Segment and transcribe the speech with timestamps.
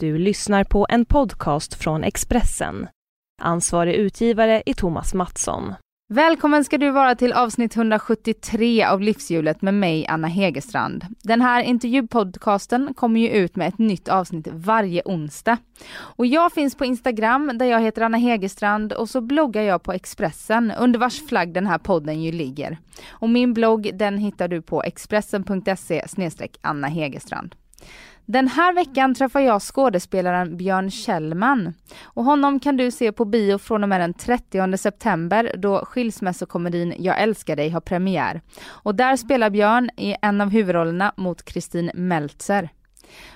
[0.00, 2.88] Du lyssnar på en podcast från Expressen.
[3.42, 5.74] Ansvarig utgivare är Thomas Mattsson.
[6.08, 11.04] Välkommen ska du vara till avsnitt 173 av Livshjulet med mig, Anna Hegerstrand.
[11.22, 15.58] Den här intervjupodcasten kommer ju ut med ett nytt avsnitt varje onsdag.
[15.98, 19.92] Och jag finns på Instagram där jag heter Anna Hegerstrand och så bloggar jag på
[19.92, 22.78] Expressen under vars flagg den här podden ju ligger.
[23.10, 26.04] Och min blogg den hittar du på expressen.se
[26.60, 27.54] Anna Hegerstrand.
[28.30, 31.74] Den här veckan träffar jag skådespelaren Björn Kjellman.
[32.02, 36.94] Och honom kan du se på bio från och med den 30 september då skilsmässokomedin
[36.98, 38.40] Jag älskar dig har premiär.
[38.66, 42.68] Och där spelar Björn i en av huvudrollerna mot Kristin Meltzer.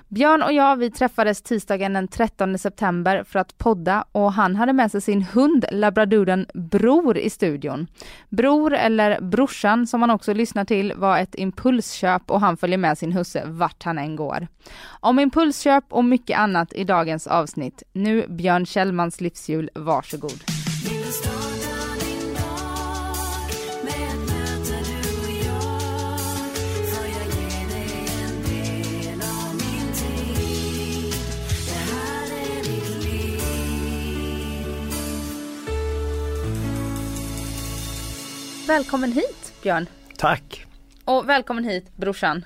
[0.09, 4.73] Björn och jag vi träffades tisdagen den 13 september för att podda och han hade
[4.73, 7.87] med sig sin hund labradoren Bror i studion.
[8.29, 12.99] Bror eller brorsan som han också lyssnar till var ett impulsköp och han följer med
[12.99, 14.49] sin husse vart han än går.
[15.01, 17.83] Om impulsköp och mycket annat i dagens avsnitt.
[17.93, 20.62] Nu Björn Kjellmans livshjul, varsågod.
[38.67, 39.87] Välkommen hit Björn.
[40.17, 40.67] Tack.
[41.05, 42.45] Och välkommen hit brorsan.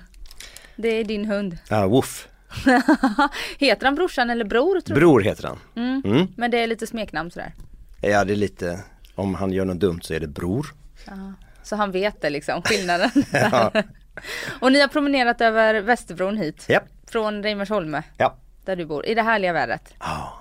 [0.75, 1.57] Det är din hund.
[1.69, 2.27] Ja, woof.
[3.57, 4.79] heter han brorsan eller bror?
[4.81, 5.59] Tror Bror heter han.
[5.75, 6.01] Mm.
[6.05, 6.27] Mm.
[6.37, 7.53] Men det är lite smeknamn sådär?
[8.01, 8.79] Ja det är lite,
[9.15, 10.67] om han gör något dumt så är det bror.
[11.07, 11.33] Ja.
[11.63, 13.11] Så han vet det liksom, skillnaden.
[13.31, 13.71] ja.
[14.59, 16.65] Och ni har promenerat över Västerbron hit?
[16.69, 16.79] Ja.
[17.07, 18.03] Från Reimersholme?
[18.17, 18.37] Ja.
[18.65, 19.93] Där du bor, i det härliga vädret?
[19.99, 20.33] Ja.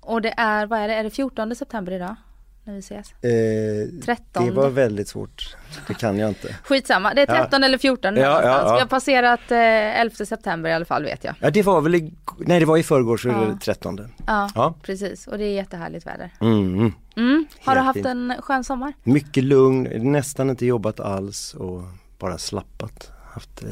[0.00, 2.16] Och det är, vad är det, är det 14 september idag?
[2.64, 3.12] När vi ses?
[3.12, 4.46] Eh, 13.
[4.46, 5.56] Det var väldigt svårt.
[5.86, 6.56] Det kan jag inte.
[6.64, 7.66] Skitsamma, det är 13 ja.
[7.66, 11.24] eller 14 ja, ja, ja, Vi har passerat eh, 11 september i alla fall vet
[11.24, 11.34] jag.
[11.40, 13.42] Ja det var väl, i, nej det var i förrgår så ja.
[13.42, 14.00] är det 13.
[14.26, 16.30] Ja, ja, precis och det är jättehärligt väder.
[16.40, 16.92] Mm.
[17.16, 17.46] Mm.
[17.64, 18.92] Har du haft en skön sommar?
[19.02, 21.82] Mycket lugn, nästan inte jobbat alls och
[22.18, 23.10] bara slappat.
[23.32, 23.68] Haft, eh,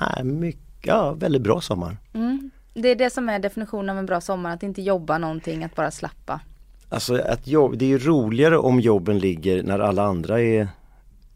[0.00, 1.96] nej, mycket, ja väldigt bra sommar.
[2.14, 2.50] Mm.
[2.74, 5.74] Det är det som är definitionen av en bra sommar, att inte jobba någonting, att
[5.74, 6.40] bara slappa.
[6.88, 10.68] Alltså att jobb, det är ju roligare om jobben ligger när alla andra är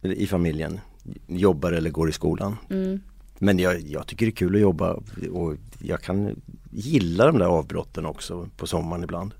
[0.02, 0.80] i familjen
[1.26, 2.56] jobbar eller går i skolan.
[2.70, 3.00] Mm.
[3.38, 4.92] Men jag, jag, tycker det är kul att jobba
[5.32, 9.34] och jag kan gilla de där avbrotten också på sommaren ibland.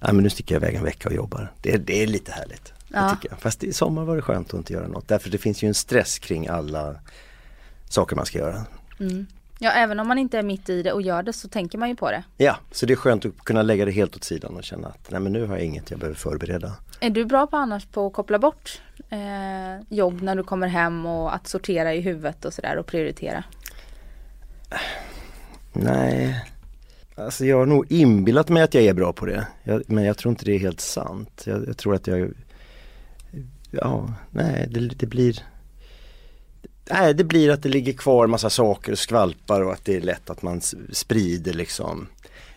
[0.00, 1.52] Nej men nu sticker jag iväg en vecka och jobbar.
[1.60, 2.72] Det, det är lite härligt.
[2.88, 3.16] Ja.
[3.38, 5.08] Fast i sommar var det skönt att inte göra något.
[5.08, 6.94] Därför det finns ju en stress kring alla
[7.88, 8.64] saker man ska göra.
[9.00, 9.26] Mm.
[9.62, 11.88] Ja även om man inte är mitt i det och gör det så tänker man
[11.88, 12.22] ju på det.
[12.36, 15.10] Ja, så det är skönt att kunna lägga det helt åt sidan och känna att
[15.10, 16.72] nej men nu har jag inget jag behöver förbereda.
[17.00, 18.80] Är du bra på annars på att koppla bort
[19.10, 19.18] eh,
[19.88, 23.44] jobb när du kommer hem och att sortera i huvudet och sådär och prioritera?
[25.72, 26.44] Nej,
[27.14, 29.46] alltså jag har nog inbillat mig att jag är bra på det.
[29.62, 31.42] Jag, men jag tror inte det är helt sant.
[31.46, 32.32] Jag, jag tror att jag,
[33.70, 35.51] ja, nej det, det blir
[36.90, 40.00] Nej, det blir att det ligger kvar massa saker och skvalpar och att det är
[40.00, 40.60] lätt att man
[40.92, 42.08] sprider liksom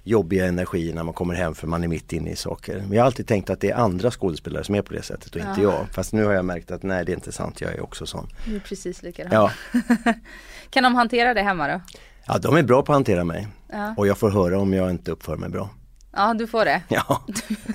[0.04, 2.76] jobbiga energier när man kommer hem för man är mitt inne i saker.
[2.76, 5.36] Men jag har alltid tänkt att det är andra skådespelare som är på det sättet
[5.36, 5.50] och ja.
[5.50, 5.88] inte jag.
[5.92, 8.28] Fast nu har jag märkt att nej det är inte sant, jag är också sån.
[8.46, 9.32] Du är precis likadan.
[9.34, 9.52] Ja.
[10.70, 11.82] kan de hantera det hemma då?
[12.28, 13.48] Ja de är bra på att hantera mig.
[13.72, 13.94] Ja.
[13.98, 15.70] Och jag får höra om jag inte uppför mig bra.
[16.12, 16.82] Ja du får det.
[16.88, 17.26] Ja.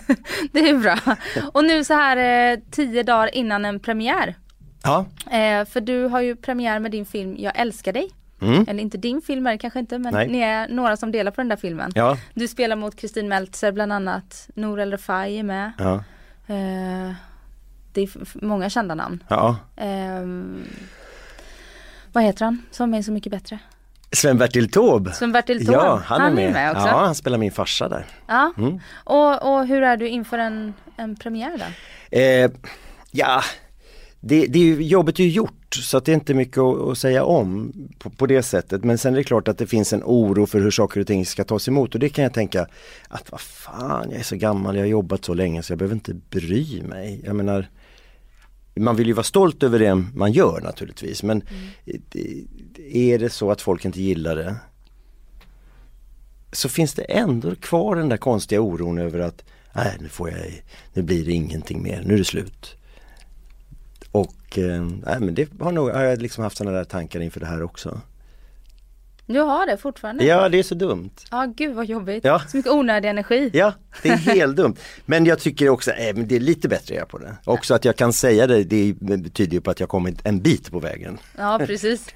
[0.52, 1.16] det är bra.
[1.52, 4.36] Och nu så här eh, tio dagar innan en premiär
[4.82, 5.06] Ja.
[5.30, 8.10] Eh, för du har ju premiär med din film Jag älskar dig.
[8.42, 8.64] Mm.
[8.68, 10.28] Eller inte din film är det kanske inte men Nej.
[10.28, 11.92] ni är några som delar på den där filmen.
[11.94, 12.16] Ja.
[12.34, 14.48] Du spelar mot Kristin Meltzer bland annat.
[14.54, 15.72] Nour El Refai är med.
[15.78, 15.94] Ja.
[16.46, 17.14] Eh,
[17.92, 18.10] det är
[18.44, 19.24] många kända namn.
[19.28, 19.56] Ja.
[19.76, 20.26] Eh,
[22.12, 23.58] vad heter han som är Så mycket bättre?
[24.12, 25.12] Sven-Bertil Taube.
[25.12, 25.72] Sven-Bertil Taube.
[25.72, 26.52] Ja, han, han är, med.
[26.52, 26.86] med också.
[26.86, 28.06] Ja, han spelar min farsa där.
[28.26, 28.52] Ja.
[28.58, 28.80] Mm.
[28.94, 31.64] Och, och hur är du inför en, en premiär då?
[32.18, 32.50] Eh,
[33.10, 33.42] ja,
[34.20, 36.98] det, det är jobbet är ju gjort så att det är inte mycket att, att
[36.98, 38.84] säga om på, på, det sättet.
[38.84, 41.26] Men sen är det klart att det finns en oro för hur saker och ting
[41.26, 42.66] ska tas emot och det kan jag tänka
[43.08, 45.94] att vad fan, jag är så gammal, jag har jobbat så länge så jag behöver
[45.94, 47.20] inte bry mig.
[47.24, 47.68] Jag menar
[48.74, 52.02] man vill ju vara stolt över det man gör naturligtvis men mm.
[52.92, 54.56] är det så att folk inte gillar det
[56.52, 60.38] så finns det ändå kvar den där konstiga oron över att nej nu får jag,
[60.92, 62.76] nu blir det ingenting mer, nu är det slut.
[64.12, 67.40] Och eh, nej, men det har, nog, har jag liksom haft sådana där tankar inför
[67.40, 68.00] det här också.
[69.26, 70.24] Du har det fortfarande?
[70.24, 71.10] Ja det är så dumt.
[71.30, 72.24] Ja gud vad jobbigt.
[72.24, 72.42] Ja.
[72.48, 73.50] Så mycket onödig energi.
[73.52, 73.72] Ja
[74.02, 74.76] det är helt dumt.
[75.06, 77.36] Men jag tycker också, äh, det är lite bättre jag på det.
[77.44, 80.70] Också att jag kan säga det, det betyder ju på att jag kommit en bit
[80.70, 81.18] på vägen.
[81.38, 82.06] Ja precis.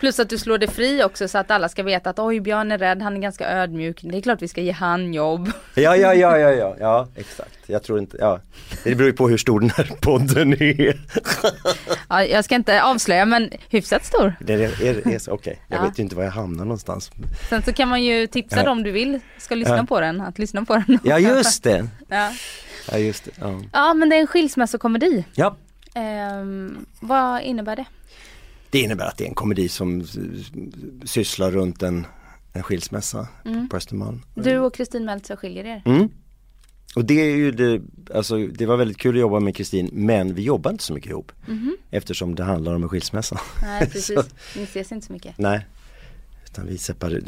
[0.00, 2.72] Plus att du slår det fri också så att alla ska veta att oj Björn
[2.72, 3.98] är rädd, han är ganska ödmjuk.
[4.02, 5.50] Det är klart vi ska ge han jobb.
[5.74, 7.58] Ja, ja, ja, ja, ja, ja, exakt.
[7.66, 8.40] Jag tror inte, ja.
[8.84, 11.00] Det beror ju på hur stor den här podden är.
[12.08, 14.34] Ja, jag ska inte avslöja men hyfsat stor.
[14.40, 15.60] Det är, är, är okej.
[15.68, 15.84] Jag Ja.
[15.86, 17.10] vet ju inte var jag hamnar någonstans.
[17.48, 18.62] Sen så kan man ju tipsa Ja.
[18.64, 19.84] dem du vill ska lyssna Ja.
[19.84, 20.98] på den, att lyssna på den.
[21.04, 21.86] Ja, just det.
[22.08, 22.32] Ja,
[22.92, 23.30] Ja, just det.
[23.40, 23.60] Ja.
[23.72, 25.24] ja men det är en skilsmässokomedi.
[25.34, 25.56] ja.
[25.94, 27.84] Ehm, vad innebär det?
[28.74, 30.04] Det innebär att det är en komedi som
[31.04, 32.06] sysslar runt en,
[32.52, 33.68] en skilsmässa Mm.
[33.68, 34.22] på Östermalm.
[34.34, 35.82] Du och Kristin Meltzer skiljer er.
[35.84, 36.08] Mm.
[36.96, 37.82] Och det är ju det,
[38.14, 41.10] alltså det var väldigt kul att jobba med Kristin men vi jobbar inte så mycket
[41.10, 41.76] ihop Mhm.
[41.90, 43.40] eftersom det handlar om en skilsmässa.
[43.62, 44.18] Nej precis,
[44.56, 45.38] ni ses inte så mycket.
[45.38, 45.66] Nej,
[46.44, 47.22] utan vi separerar,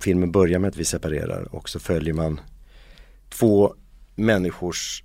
[0.00, 2.40] filmen börjar med att vi separerar och så följer man
[3.28, 3.74] två
[4.14, 5.04] människors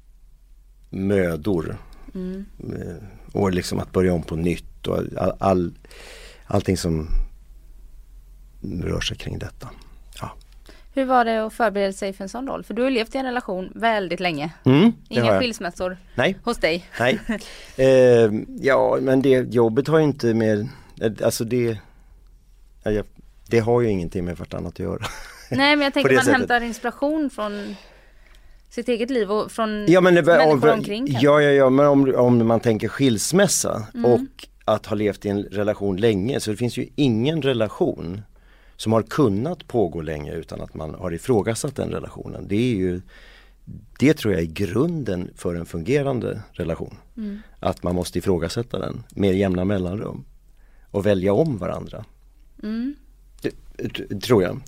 [0.90, 1.78] mödor
[2.16, 2.46] Mm.
[2.60, 2.96] eh,
[3.34, 5.74] och liksom att börja om på nytt och all, all,
[6.48, 7.08] allting som
[8.84, 9.70] rör sig kring detta.
[10.22, 10.32] Ja.
[10.94, 12.64] Hur var det att förbereda sig för en sån roll?
[12.64, 14.50] För du har levt i en relation väldigt länge.
[14.66, 16.86] Mm, Inga skilsmässor Nej, hos dig.
[17.00, 17.20] nej.
[17.78, 18.32] Eh,
[18.62, 20.60] ja men det jobbet har ju inte med,
[21.02, 21.78] eh, alltså det,
[23.50, 25.06] det har ju ingenting med vartannat att göra.
[25.52, 26.40] Nej men jag tänker det man sättet.
[26.40, 27.76] hämtar inspiration från
[28.70, 32.16] sitt eget liv och från Ja men människor om, omkring ja, ja, ja men om,
[32.16, 34.12] om man tänker skilsmässa Mm.
[34.12, 34.20] och
[34.68, 38.22] att ha levt i en relation länge så det finns ju ingen relation
[38.76, 42.48] som har kunnat pågå länge utan att man har ifrågasatt den relationen.
[42.48, 43.02] Det är ju
[44.00, 46.98] det tror jag är grunden för en fungerande relation.
[47.18, 47.40] Mm.
[47.60, 50.26] Att man måste ifrågasätta den med jämna mellanrum
[50.92, 52.06] och välja om varandra.
[52.64, 52.96] Mm.
[53.42, 54.60] Det- Tror jag.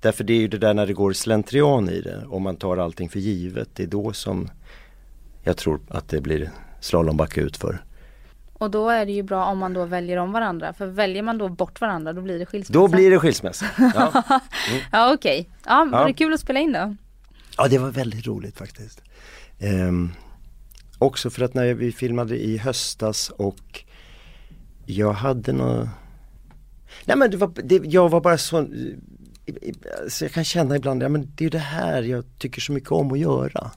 [0.00, 2.76] Därför det är ju det där när det går slentrian i det och man tar
[2.76, 3.68] allting för givet.
[3.74, 4.48] Det är då som
[5.42, 6.50] jag tror att det blir
[6.80, 7.84] slalombacke ut för.
[8.58, 10.72] Och då är det ju bra om man då väljer om varandra.
[10.72, 12.72] För väljer man då bort varandra då blir det skilsmässa.
[12.80, 13.66] Då blir det skilsmässa.
[13.94, 14.22] Ja,
[14.92, 15.48] Ja okej.
[15.66, 16.06] Ja, var Ja.
[16.06, 16.96] det kul att spela in då?
[17.56, 19.02] ja det var väldigt roligt faktiskt.
[19.58, 20.10] Ehm,
[20.98, 23.84] också för att när vi filmade i höstas och
[24.86, 25.88] jag hade nå
[27.04, 28.66] Nej men det var, det, jag var bara så
[30.08, 32.72] så jag kan känna ibland, ja men det är ju det här jag tycker så
[32.72, 33.70] mycket om att göra.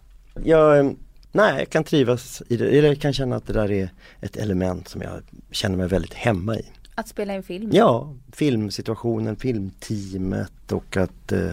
[0.43, 0.91] Jag, eh,
[1.31, 3.89] nej, jag kan trivas i det, eller jag kan känna att det där är
[4.21, 5.21] ett element som jag
[5.51, 6.65] känner mig väldigt hemma i.
[6.95, 7.69] Att spela in film?
[7.73, 11.51] Ja, filmsituationen, filmteamet och att eh,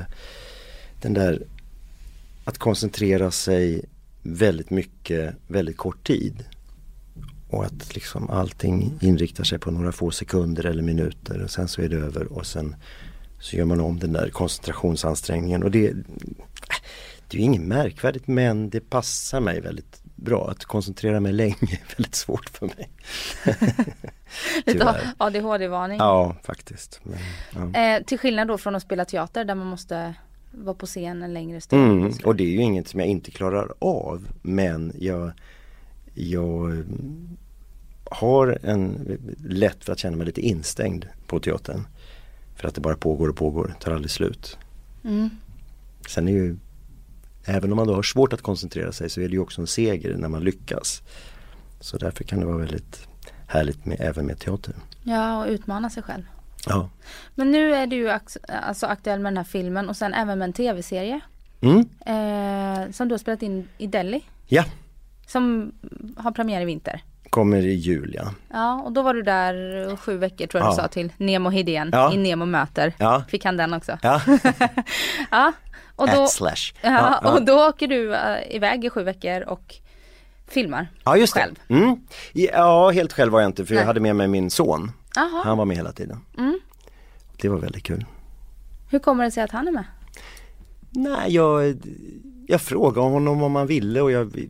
[1.03, 1.43] den där
[2.45, 3.85] att koncentrera sig
[4.23, 6.45] väldigt mycket, väldigt kort tid.
[7.51, 11.83] Och att liksom allting inriktar sig på några få sekunder eller minuter och sen så
[11.83, 12.77] är det över och sen
[13.41, 15.93] så gör man om den där koncentrationsansträngningen och det,
[17.35, 20.51] det är ju inget märkvärdigt men det passar mig väldigt bra.
[20.51, 22.91] Att koncentrera mig länge är väldigt svårt för mig.
[24.67, 25.15] Lite.
[25.19, 25.99] ADHD-varning.
[25.99, 27.01] Ja, faktiskt.
[27.03, 27.81] Men, ja.
[27.81, 30.15] Eh, till skillnad då från att spela teater där man måste
[30.51, 32.01] vara på scen en längre stund.
[32.01, 35.33] Mm, och det är ju inget som jag inte klarar av men jag,
[36.15, 37.37] jag mm,
[38.05, 41.87] har en lätt för att känna mig lite instängd på teatern.
[42.57, 44.59] För att det bara pågår och pågår, tar aldrig slut.
[45.05, 45.31] Mm.
[46.09, 46.57] Sen är ju,
[47.47, 49.67] även om man då har svårt att koncentrera sig så är det ju också en
[49.67, 51.03] seger när man lyckas.
[51.81, 53.09] Så därför kan det vara väldigt
[53.47, 54.75] härligt med, även med teater.
[55.03, 56.23] Ja, och utmana sig själv.
[56.67, 56.89] Ja.
[57.35, 58.11] Men nu är du ju
[58.63, 61.21] alltså aktuell med den här filmen och sen även med en tv-serie.
[61.61, 64.23] Mm, Eh, som du har spelat in i Delhi.
[64.47, 64.65] ja,
[65.27, 65.73] Som
[66.17, 67.03] har premiär i vinter.
[67.31, 68.35] kommer i jul ja.
[68.53, 70.75] Ja, och då var du där sju veckor tror jag Ja.
[70.75, 72.13] du sa till Nemo Hedén Ja.
[72.13, 72.95] i Nemo möter.
[72.99, 73.99] Ja, Fick han den också.
[74.03, 74.21] ja.
[75.31, 75.53] Ja,
[75.97, 76.73] och då, slash.
[76.83, 79.75] ja, och då åker du eh, iväg i sju veckor och
[80.49, 80.89] filmar.
[81.05, 81.55] Ja just Själv?
[81.69, 81.75] det.
[81.75, 81.97] Mm.
[82.33, 83.87] Ja helt själv var jag inte för jag Nej.
[83.87, 84.91] hade med mig min son.
[85.17, 86.21] Jaha, Han var med hela tiden.
[86.39, 86.59] Mm.
[87.41, 88.05] Det var väldigt kul.
[88.91, 89.85] hur kommer det sig att han är med?
[90.91, 91.77] Nej jag,
[92.47, 94.49] jag frågade honom om han ville och jag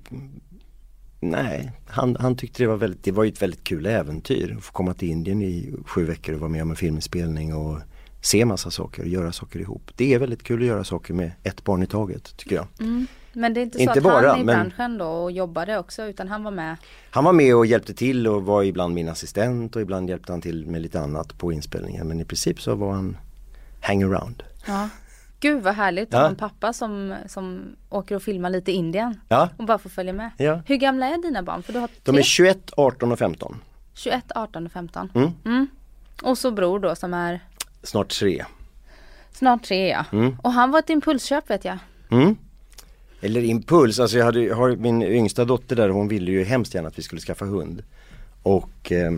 [1.21, 4.73] Nej, han, han tyckte det var väldigt, det var ett väldigt kul äventyr att få
[4.73, 7.79] komma till Indien i sju veckor och vara med om en filminspelning och
[8.25, 9.91] se massa saker och göra saker ihop.
[9.97, 12.67] Det är väldigt kul att göra saker med ett barn i taget tycker jag.
[12.81, 13.07] Mm.
[13.33, 15.33] Men det är inte så Inte att bara, han är i men- branschen då och
[15.33, 16.77] jobbade också utan han var med.
[17.11, 20.41] Han var med och hjälpte till och var ibland min assistent och ibland hjälpte han
[20.41, 23.17] till med lite annat på inspelningen men i princip så var han
[23.81, 24.43] hangaround.
[24.67, 24.89] Ja.
[25.41, 26.19] Gud vad härligt att Ja.
[26.21, 29.91] ha en pappa som, som åker och filmar lite i Indien Ja, och bara får
[29.91, 30.31] följa med.
[30.37, 30.63] ja.
[30.67, 31.63] Hur gamla är dina barn?
[31.63, 33.57] För du har De är 21, 18 och 15.
[33.95, 35.11] 21, 18 och 15.
[35.15, 35.31] Mm.
[35.45, 35.67] Mm.
[36.23, 37.41] Och så bror då som är
[37.85, 38.45] Snart tre.
[39.33, 40.05] snart tre ja.
[40.13, 40.37] Mm.
[40.43, 41.79] Och han var ett impulsköp vet jag.
[42.11, 42.37] Mm.
[43.21, 46.75] Eller impuls, alltså jag, hade, jag har min yngsta dotter där hon ville ju hemskt
[46.75, 47.83] gärna att vi skulle skaffa hund.
[48.43, 49.13] Och eh,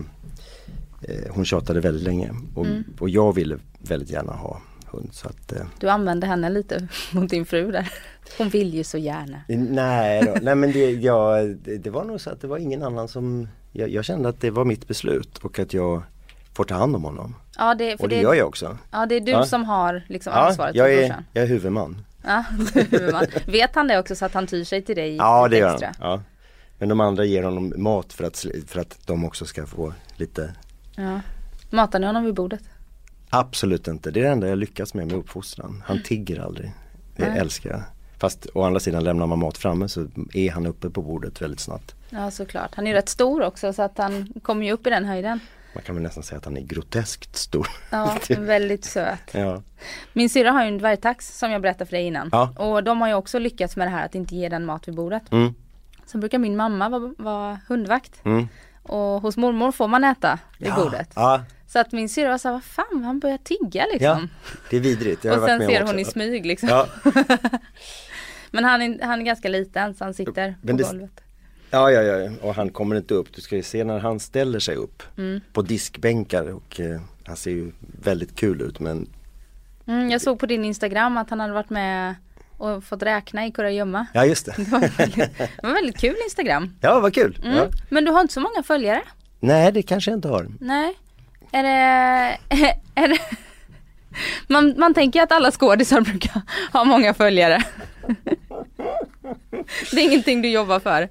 [1.01, 2.83] eh, hon tjatade väldigt länge och, Mm.
[2.99, 7.29] och jag ville väldigt gärna ha hund så att eh, Du använde henne lite mot
[7.29, 7.91] din fru där.
[8.37, 9.41] Hon vill ju så gärna.
[9.47, 12.83] Nej, då, nej men det, ja, det, det var nog så att det var ingen
[12.83, 16.03] annan som jag, jag kände att det var mitt beslut och att jag
[16.57, 17.35] får ta hand om honom.
[17.57, 18.77] Ja det, för Och det det, gör jag också.
[18.91, 19.45] ja, det är du Ja.
[19.45, 21.25] som har liksom Ja, ansvaret jag är, brorsan.
[21.33, 22.05] jag är huvudman.
[22.23, 22.43] Ja,
[22.75, 23.25] huvudman.
[23.47, 25.93] Vet han det också så att han tyr sig till dig Ja det gör han.
[26.01, 26.21] Ja.
[26.79, 30.53] Men de andra ger honom mat för att, för att de också ska få lite
[30.95, 31.19] Ja.
[31.69, 32.61] Matar ni honom vid bordet?
[33.29, 35.83] Absolut inte, det är det enda jag lyckas med med uppfostran.
[35.85, 36.71] Han tigger aldrig.
[37.15, 37.39] Det Nej.
[37.39, 37.81] älskar jag.
[38.17, 41.59] Fast å andra sidan lämnar man mat framme så är han uppe på bordet väldigt
[41.59, 41.95] snabbt.
[42.09, 42.75] Ja såklart.
[42.75, 45.39] Han är ju rätt stor också så att han kommer ju upp i den höjden.
[45.77, 47.67] Man kan väl nästan säga att han är groteskt stor.
[47.89, 49.19] Ja, väldigt söt.
[49.33, 49.61] Ja.
[50.13, 52.29] Min syrra har ju en dvärgtax som jag berättade för dig innan.
[52.31, 52.53] Ja.
[52.57, 54.95] Och de har ju också lyckats med det här att inte ge den mat vid
[54.95, 55.31] bordet.
[55.31, 55.53] Mm,
[56.05, 58.25] Sen brukar min mamma vara, vara hundvakt.
[58.25, 58.47] mm.
[58.83, 61.11] Och hos mormor får man äta vid bordet.
[61.15, 64.29] Ja, Så att min syrra var såhär, vad fan han börjar tigga ja, liksom.
[64.69, 65.25] det är vidrigt.
[65.25, 65.93] Och sen ser också.
[65.93, 66.69] hon i smyg liksom.
[66.69, 66.87] Ja,
[68.51, 71.21] Men han är, han är ganska liten så han sitter Men på det- golvet.
[71.71, 73.33] Ja, ja, ja, och han kommer inte upp.
[73.35, 75.41] Du ska ju se när han ställer sig upp Mm.
[75.53, 77.71] på diskbänkar och eh, han ser ju
[78.03, 79.09] väldigt kul ut men
[79.87, 82.15] Mm, jag såg på din Instagram att han hade varit med
[82.57, 84.05] och fått räkna i kurragömma.
[84.13, 84.53] ja just det.
[84.57, 86.73] Det var väldigt, det var väldigt kul Instagram.
[86.81, 87.39] Ja, vad kul.
[87.43, 87.57] Mm.
[87.57, 87.67] Ja.
[87.89, 89.01] Men du har inte så många följare?
[89.39, 90.47] Nej, det kanske jag inte har.
[90.59, 90.93] Nej.
[91.51, 91.69] Är det,
[92.95, 93.19] är det
[94.47, 96.41] man, man tänker att alla skådisar brukar
[96.73, 97.63] ha många följare.
[99.91, 101.09] Det är ingenting du jobbar för.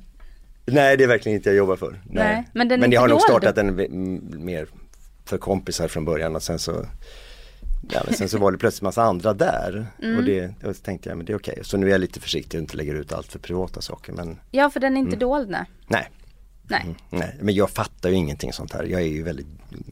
[0.67, 2.01] Nej, det är verkligen inte jag jobbar för.
[2.11, 3.75] Nej, men den men jag har nog startat den
[4.45, 4.69] mer
[5.25, 6.87] för kompisar från början och sen så
[7.91, 10.17] Ja, men sen så var det plötsligt massa andra där Mm.
[10.19, 11.59] och det och så tänkte jag men det är okej.
[11.63, 14.39] Så nu är jag lite försiktig och inte lägger ut allt för privata saker men
[14.51, 15.19] Ja för den är inte Mm.
[15.19, 15.65] dold nej.
[15.89, 16.11] nej.
[16.69, 16.81] Nej.
[16.83, 17.37] Mm, nej.
[17.41, 18.85] Men jag fattar ju ingenting sånt här.
[18.85, 19.47] Jag är ju väldigt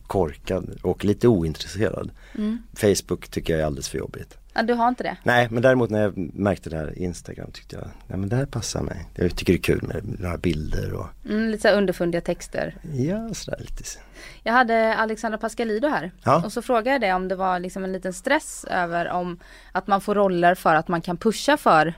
[0.06, 2.10] korkad och lite ointresserad.
[2.38, 2.58] Mm.
[2.76, 4.38] Facebook tycker jag är alldeles för jobbigt.
[4.54, 5.16] Ja, du har inte det?
[5.22, 8.46] Nej men däremot när jag märkte det här Instagram tyckte jag, nej men det här
[8.46, 9.06] passar mig.
[9.14, 12.74] Jag tycker det är kul med några bilder och Mm, lite så underfundiga texter.
[12.94, 13.82] ja sådär lite.
[14.42, 16.42] Jag hade Alexandra Pascalido här Ja.
[16.44, 19.38] och så frågade jag det om det var liksom en liten stress över om
[19.72, 21.94] att man får roller för att man kan pusha för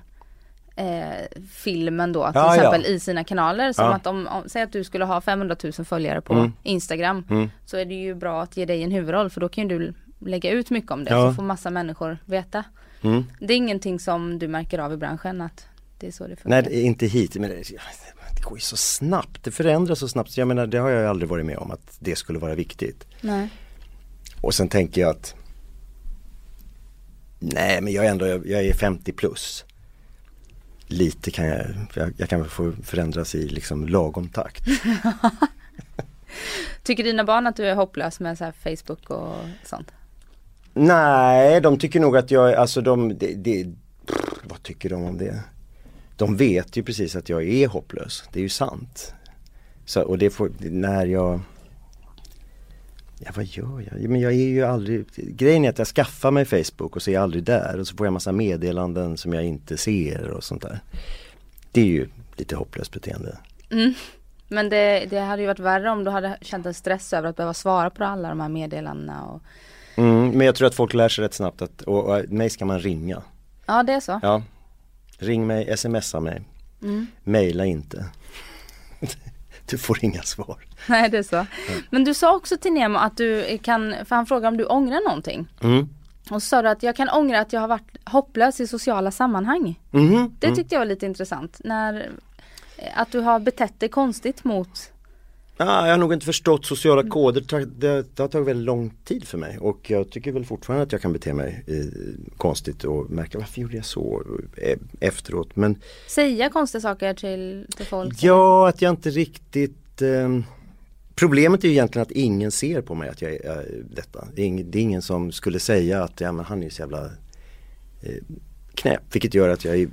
[0.77, 2.89] eh, filmen då till Ja, exempel ja.
[2.89, 3.73] i sina kanaler.
[3.73, 6.53] Som att om, om, säg att du skulle ha 500 000 följare på Mm.
[6.63, 7.51] Instagram Mm.
[7.67, 9.95] så är det ju bra att ge dig en huvudroll för då kan ju du
[10.27, 11.31] lägga ut mycket om det Ja.
[11.31, 12.65] så får massa människor veta.
[13.03, 13.25] Mm.
[13.41, 15.67] Det är ingenting som du märker av i branschen att
[15.99, 16.63] det är så det funkar.
[16.63, 17.57] Nej, inte hit, men det,
[18.37, 19.45] det går ju så snabbt.
[19.45, 20.37] Det förändras så snabbt.
[20.37, 23.07] Jag menar, det har jag aldrig varit med om att det skulle vara viktigt.
[23.21, 23.49] Nej.
[24.41, 25.35] Och sen tänker jag att
[27.39, 29.65] Nej, men jag är ändå, jag är 50 plus.
[30.87, 34.65] Lite kan jag, jag, jag kan få förändras i liksom lagom takt.
[36.83, 39.93] Tycker dina barn att du är hopplös med så Facebook och sånt?
[40.79, 43.65] Nej, de tycker nog att jag, alltså de, det, det,
[44.07, 45.41] pff, vad tycker de om det?
[46.17, 49.15] De vet ju precis att jag är hopplös, det är ju sant.
[49.85, 51.41] Så, och det får, när jag
[53.19, 54.11] Ja vad gör jag?
[54.11, 57.15] Men jag är ju aldrig, grejen är att jag skaffar mig Facebook och så är
[57.15, 60.63] jag aldrig där och så får jag massa meddelanden som jag inte ser och sånt
[60.63, 60.81] där.
[61.73, 63.39] Det är ju lite hopplöst beteende.
[63.71, 63.95] Mm.
[64.49, 67.37] Men det, det hade ju varit värre om du hade känt en stress över att
[67.37, 69.43] behöva svara på alla de här meddelandena och
[69.97, 72.65] Mm, men jag tror att folk lär sig rätt snabbt att, och, och mig ska
[72.65, 73.23] man ringa.
[73.67, 74.21] Ja det är så.
[74.23, 74.43] Ja.
[75.19, 76.43] Ring mig, smsa mig.
[76.83, 77.07] Mm.
[77.25, 78.05] Maila inte.
[79.71, 80.59] du får inga svar.
[80.87, 81.47] Nej det är så.
[81.91, 85.05] Men du sa också till Nemo att du kan, för han frågade om du ångrar
[85.09, 85.49] någonting.
[85.63, 85.89] Mm.
[86.31, 89.11] Och så sa du att jag kan ångra att jag har varit hopplös i sociala
[89.11, 89.81] sammanhang.
[89.91, 90.37] Mhm.
[90.39, 91.61] Det tyckte jag var lite intressant.
[91.65, 92.11] När,
[92.95, 94.93] att du har betett dig konstigt mot
[95.59, 97.41] Ah, jag har nog inte förstått sociala koder.
[97.67, 100.93] Det, det, har tagit väldigt lång tid för mig och jag tycker väl fortfarande att
[100.93, 101.75] jag kan bete mig eh,
[102.37, 104.23] konstigt och märka varför gjorde jag så
[104.57, 105.57] eh, efteråt.
[105.57, 108.23] Men säga konstiga saker till, till folk.
[108.23, 110.29] ja, att jag inte riktigt eh,
[111.17, 114.29] Problemet är ju egentligen att ingen ser på mig att jag är eh, detta.
[114.35, 116.83] Det är, ingen, det är ingen som skulle säga att ja, men han är så
[116.83, 117.05] jävla
[118.03, 118.23] eh,
[118.75, 119.03] knäpp.
[119.13, 119.89] Vilket gör att jag eh,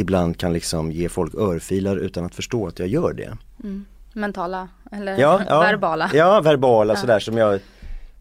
[0.00, 3.36] ibland kan liksom ge folk örfilar utan att förstå att jag gör det.
[3.64, 3.84] Mm.
[4.12, 6.10] Mentala eller ja, ja, verbala.
[6.14, 7.00] Ja, verbala Ja.
[7.00, 7.60] sådär som jag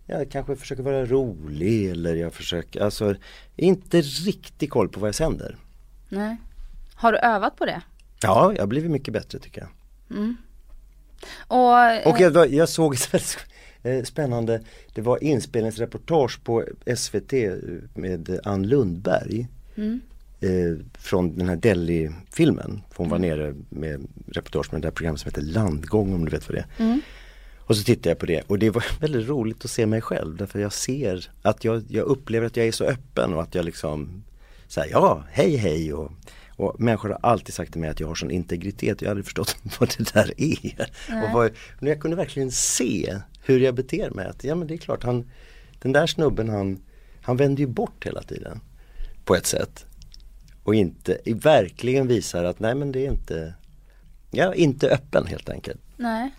[0.08, 3.16] Jag kanske försöker vara rolig eller jag försöker, alltså
[3.56, 5.56] inte riktigt koll på vad jag sänder.
[6.10, 6.38] Nej.
[6.96, 7.82] Har du övat på det?
[8.22, 9.70] Ja, jag har blivit mycket bättre tycker jag.
[10.18, 10.38] Mm.
[11.48, 13.14] Och, Och jag, jag såg ett
[13.84, 14.62] eh, spännande,
[14.94, 16.64] det var inspelningsreportage på
[16.96, 17.34] SVT
[17.94, 19.48] med Ann Lundberg.
[19.76, 20.02] Mm.
[20.41, 22.81] Eh, från den här Delhi-filmen.
[22.96, 26.50] Hon var nere med reportage med det där programmet som heter Landgång om du vet
[26.50, 26.84] vad det är.
[26.84, 27.01] Mm.
[27.58, 30.38] Och så tittar jag på det och det var väldigt roligt att se mig själv
[30.38, 33.65] därför jag ser att jag, jag upplever att jag är så öppen och att jag
[33.65, 34.24] liksom
[34.67, 36.12] säger ja, hej hej och,
[36.55, 39.01] och människor har alltid sagt till mig att jag har sån integritet.
[39.01, 40.89] Jag har aldrig förstått vad det där är.
[41.24, 44.25] Och vad, men jag kunde verkligen se hur jag beter mig.
[44.25, 45.29] Att, ja men det är klart, han,
[45.79, 46.79] den där snubben han,
[47.22, 48.60] han vänder ju bort hela tiden.
[49.25, 49.86] På ett sätt.
[50.70, 53.54] Och inte, verkligen visar att nej men det är inte,
[54.32, 55.82] är inte öppen helt enkelt.
[55.98, 56.32] Nej.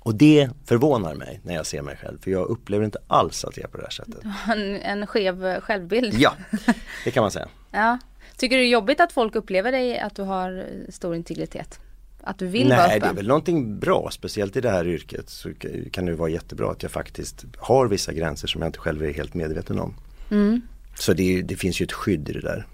[0.00, 3.56] Och det förvånar mig när jag ser mig själv för jag upplever inte alls att
[3.56, 4.20] jag är på det här sättet.
[4.48, 6.14] En, en skev självbild.
[6.18, 6.32] Ja,
[7.04, 7.48] det kan man säga.
[7.70, 7.98] ja.
[8.36, 11.80] Tycker du det är jobbigt att folk upplever dig att du har stor integritet?
[12.22, 13.10] Att du vill vara Nej, det öppen?
[13.10, 15.52] är väl någonting bra, speciellt i det här yrket så
[15.92, 19.12] kan det vara jättebra att jag faktiskt har vissa gränser som jag inte själv är
[19.12, 19.94] helt medveten om.
[20.30, 20.60] Mm.
[20.98, 22.66] Så det, det finns ju ett skydd i det där,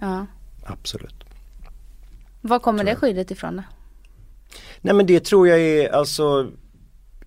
[0.00, 0.26] Ja.
[0.68, 1.24] Absolut.
[2.40, 3.62] Var kommer det skyddet ifrån?
[4.80, 6.50] Nej men det tror jag är alltså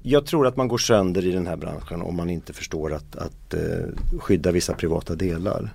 [0.02, 3.16] Jag tror att man går sönder i den här branschen om man inte förstår att,
[3.16, 5.70] att eh, skydda vissa privata delar.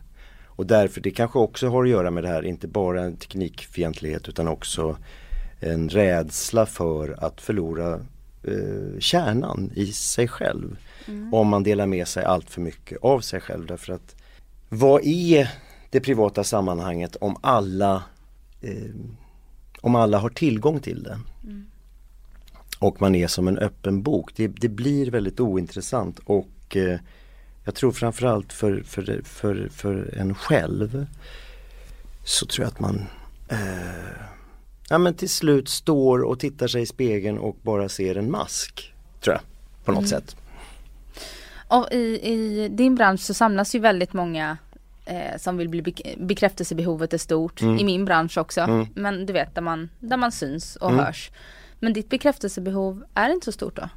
[0.45, 4.29] Och därför, det kanske också har att göra med det här, inte bara en teknikfientlighet
[4.29, 4.97] utan också
[5.61, 7.95] en rädsla för att förlora
[8.43, 10.77] eh, kärnan i sig själv.
[11.33, 13.67] Om man delar med sig allt för mycket av sig själv.
[13.67, 14.17] Därför att
[14.69, 15.51] vad är
[15.91, 18.03] det privata sammanhanget om alla
[18.61, 18.95] eh,
[19.81, 21.19] om alla har tillgång till det?
[22.79, 24.31] och man är som en öppen bok.
[24.37, 26.99] Det, det blir väldigt ointressant och eh,
[27.65, 31.07] jag tror framförallt för, för, för, för en själv
[32.25, 33.07] så tror jag att man
[33.49, 33.59] eh,
[34.89, 38.95] ja, men till slut står och tittar sig i spegeln och bara ser en mask.
[39.21, 39.43] Tror jag,
[39.85, 40.37] på något sätt.
[41.69, 44.59] Och i, i din bransch så samlas ju väldigt många
[45.07, 47.61] eh, som vill bli bek- bekräftelsebehovet är stort.
[47.63, 47.79] Mm.
[47.79, 48.61] I min bransch också.
[48.61, 48.87] Mm.
[48.95, 51.05] Men du vet där man, där man syns och Mm.
[51.05, 51.31] hörs.
[51.81, 53.89] Men ditt bekräftelsebehov är inte så stort då?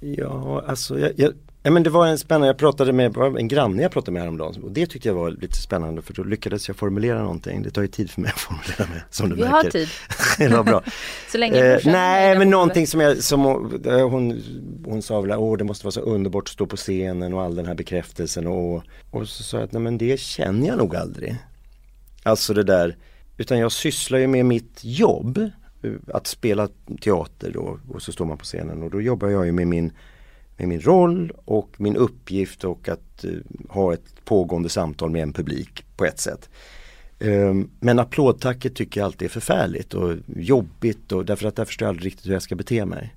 [0.00, 3.82] Ja, alltså jag, jag, ja, men det var en spännande, jag pratade med en granne
[3.82, 6.76] jag pratade med häromdagen och det tyckte jag var lite spännande för då lyckades jag
[6.76, 7.62] formulera någonting.
[7.62, 9.54] Det tar ju tid för mig att formulera mig som du Vi märker.
[9.54, 9.88] har tid.
[10.38, 10.82] det var bra.
[11.32, 14.42] Så länge Eh, nej men någonting som jag, som hon, eh, hon,
[14.84, 17.54] hon sa väl, åh det måste vara så underbart att stå på scenen och all
[17.54, 20.96] den här bekräftelsen och, och så sa jag att nej men det känner jag nog
[20.96, 21.36] aldrig.
[22.22, 22.96] Alltså det där,
[23.36, 26.68] utan jag sysslar ju med mitt jobb, eh, att spela
[27.00, 29.92] teater då och så står man på scenen och då jobbar jag ju med min,
[30.62, 33.30] med min roll och min uppgift och att eh,
[33.68, 36.48] ha ett pågående samtal med en publik på ett sätt.
[37.18, 41.86] Ehm, Men applådtacket tycker jag alltid är förfärligt och jobbigt och därför att där förstår
[41.86, 43.14] jag aldrig riktigt hur jag ska bete mig.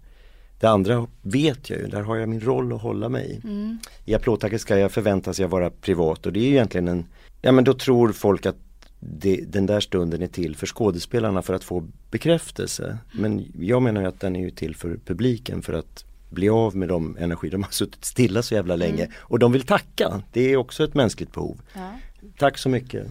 [0.60, 3.47] Det andra vet jag ju, där har jag min roll att hålla mig i.
[3.47, 3.77] Mm.
[4.05, 7.05] I applådtacket ska jag förväntas jag vara privat och det är ju egentligen en,
[7.41, 8.55] ja men då tror folk att
[8.99, 12.97] det, den där stunden är till för skådespelarna för att få bekräftelse.
[13.13, 16.75] Men jag menar ju att den är ju till för publiken för att bli av
[16.75, 20.23] med de energi, de har suttit stilla så jävla länge och de vill tacka.
[20.31, 21.61] Det är också ett mänskligt behov.
[21.73, 21.91] Ja.
[22.38, 23.07] Tack så mycket.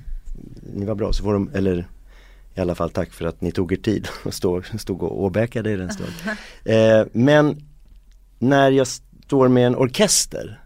[0.75, 1.87] Ni var bra, så får de, eller
[2.55, 5.71] i alla fall tack för att ni tog er tid och stod, stod och åbäkade
[5.71, 6.13] er en stund.
[6.65, 7.63] Eh, men
[8.39, 10.61] när jag står med en orkester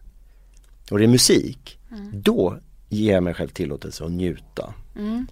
[0.90, 1.78] och det är musik,
[2.12, 2.58] då
[2.88, 4.74] ger jag mig själv tillåtelse att njuta.
[4.96, 5.26] Mm.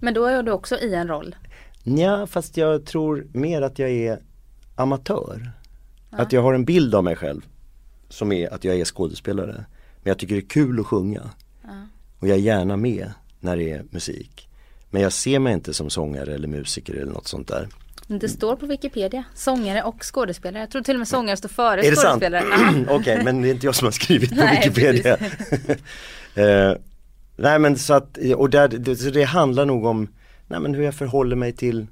[0.00, 1.36] Men då är du också i en roll.
[1.82, 4.18] Ja, fast jag tror mer att jag är
[4.74, 5.52] amatör.
[6.10, 7.46] Att jag har en bild av mig själv
[8.08, 9.64] som är att jag är skådespelare.
[10.02, 11.30] Men jag tycker det är kul att sjunga.
[12.18, 14.48] Och jag är gärna med när det är musik.
[14.90, 17.68] Men jag ser mig inte som sångare eller musiker eller något sånt där.
[18.06, 20.62] Det står på Wikipedia, sångare och skådespelare.
[20.62, 22.44] Jag tror till och med sångare står före Är skådespelare.
[22.88, 25.18] Okej, men det är inte jag som har skrivit på Nej, Wikipedia.
[26.34, 26.72] Eh,
[27.36, 30.08] nej men så att, och där, det, det handlar nog om
[30.46, 31.86] nej, men hur jag förhåller mig till,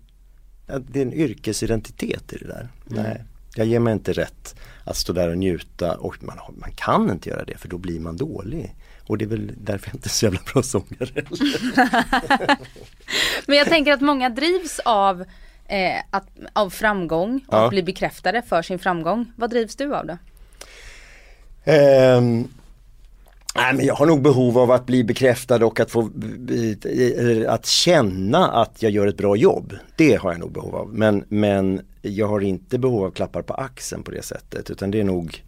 [0.67, 2.69] ja, det är en yrkesidentitet i det där.
[2.91, 3.03] Mm.
[3.03, 3.25] Nej,
[3.59, 7.29] jag ger mig inte rätt att stå där och njuta och man, man kan inte
[7.31, 8.75] göra det för då blir man dålig.
[9.07, 11.25] Och det är väl därför jag inte är så jävla bra sångare.
[13.47, 15.21] Men jag tänker att många drivs av,
[15.69, 17.65] eh, att, av framgång och Ja.
[17.65, 19.33] att bli bekräftade för sin framgång.
[19.37, 20.19] Vad drivs du av då?
[21.65, 22.49] Ehm,
[23.59, 27.67] nej men jag har nog behov av att bli bekräftad och att få eh, att
[27.67, 29.75] känna att jag gör ett bra jobb.
[29.97, 30.95] Det har jag nog behov av.
[30.95, 35.01] Men, men jag har inte behov av klappar på axeln på det sättet utan det
[35.01, 35.45] är nog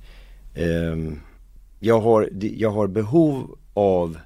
[0.54, 1.20] ehm,
[1.80, 4.18] jag, har, jag har behov av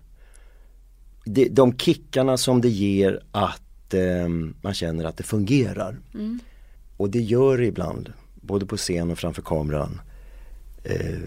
[1.24, 5.96] de, de kickarna som det ger att ehm, man känner att det fungerar.
[6.96, 10.00] Och det gör det ibland, både på scen och framför kameran.
[10.84, 11.18] Eh,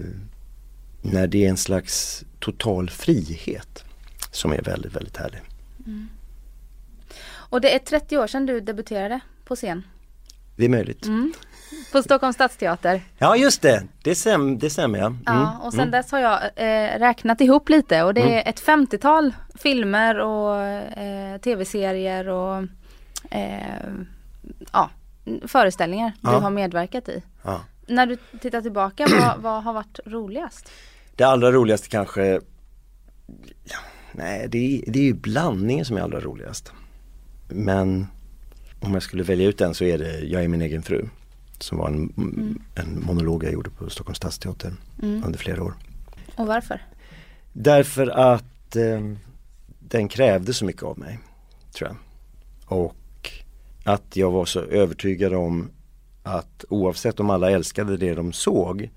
[1.12, 3.84] när det är en slags total frihet
[4.32, 5.42] som är väldigt, väldigt härlig.
[7.30, 9.84] Och det är 30 år sedan du debuterade på scen.
[10.56, 11.06] Det är möjligt.
[11.06, 11.34] Mm.
[11.92, 13.02] på Stockholms stadsteater.
[13.18, 15.06] Ja just det, det, stäm, det stämmer ja.
[15.06, 15.22] Mm.
[15.26, 18.34] Ja, och sen dess har jag eh, räknat ihop lite och det Mm.
[18.34, 22.64] är ett 50-tal filmer och eh, tv-serier och
[23.32, 23.84] eh,
[24.74, 24.90] ja,
[25.48, 26.30] föreställningar Ja.
[26.32, 27.24] du har medverkat i.
[27.44, 27.62] Ja.
[27.88, 30.72] När du tittar tillbaka, vad, vad har varit roligast?
[31.18, 32.42] Det allra roligaste kanske,
[33.64, 33.78] ja,
[34.12, 36.72] nej det är, det är ju blandningen som är allra roligast.
[37.50, 38.08] Men
[38.80, 41.10] om jag skulle välja ut en så är det Jag är min egen fru.
[41.60, 42.14] Som var en,
[42.76, 45.74] en monolog jag gjorde på Stockholms stadsteater under flera år.
[46.36, 46.82] Och varför?
[47.54, 49.02] Därför att eh,
[49.80, 51.20] den krävde så mycket av mig,
[51.74, 51.98] tror jag.
[52.80, 53.32] Och
[53.84, 55.70] att jag var så övertygad om
[56.24, 58.90] att oavsett om alla älskade det de såg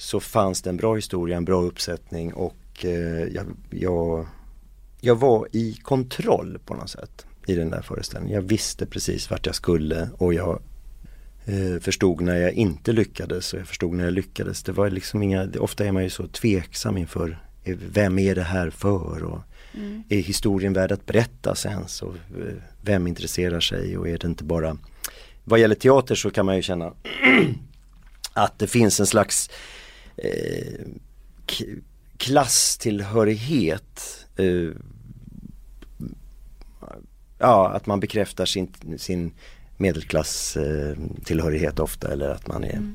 [0.00, 4.26] så fanns det en bra historia, en bra uppsättning och eh, jag, jag,
[5.00, 8.34] jag var i kontroll på något sätt i den där föreställningen.
[8.34, 10.62] Jag visste precis vart jag skulle och jag
[11.44, 14.62] eh, förstod när jag inte lyckades och jag förstod när jag lyckades.
[14.62, 18.42] Det var liksom inga, ofta är man ju så tveksam inför eh, vem är det
[18.42, 19.40] här för och
[20.08, 22.14] är historien värd att berättas ens och
[22.82, 24.76] vem intresserar sig och är det inte bara
[25.44, 26.92] vad gäller teater så kan man ju känna
[28.32, 29.50] att det finns en slags
[30.16, 30.86] eh,
[32.16, 34.70] klasstillhörighet eh,
[37.42, 39.32] Ja, att man bekräftar sin, sin
[39.76, 40.96] medelklass eh,
[41.76, 42.94] ofta eller att man är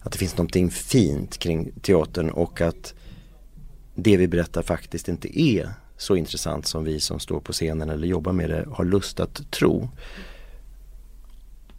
[0.00, 2.94] Att det finns någonting fint kring teatern och att
[3.94, 8.08] det vi berättar faktiskt inte är så intressant som vi som står på scenen eller
[8.08, 9.88] jobbar med det har lust att tro.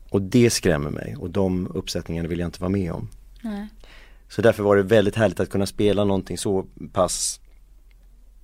[0.10, 3.10] Och det skrämmer mig och de uppsättningarna vill jag inte vara med om.
[3.42, 3.68] Nej.
[4.30, 7.40] Så därför var det väldigt härligt att kunna spela någonting så pass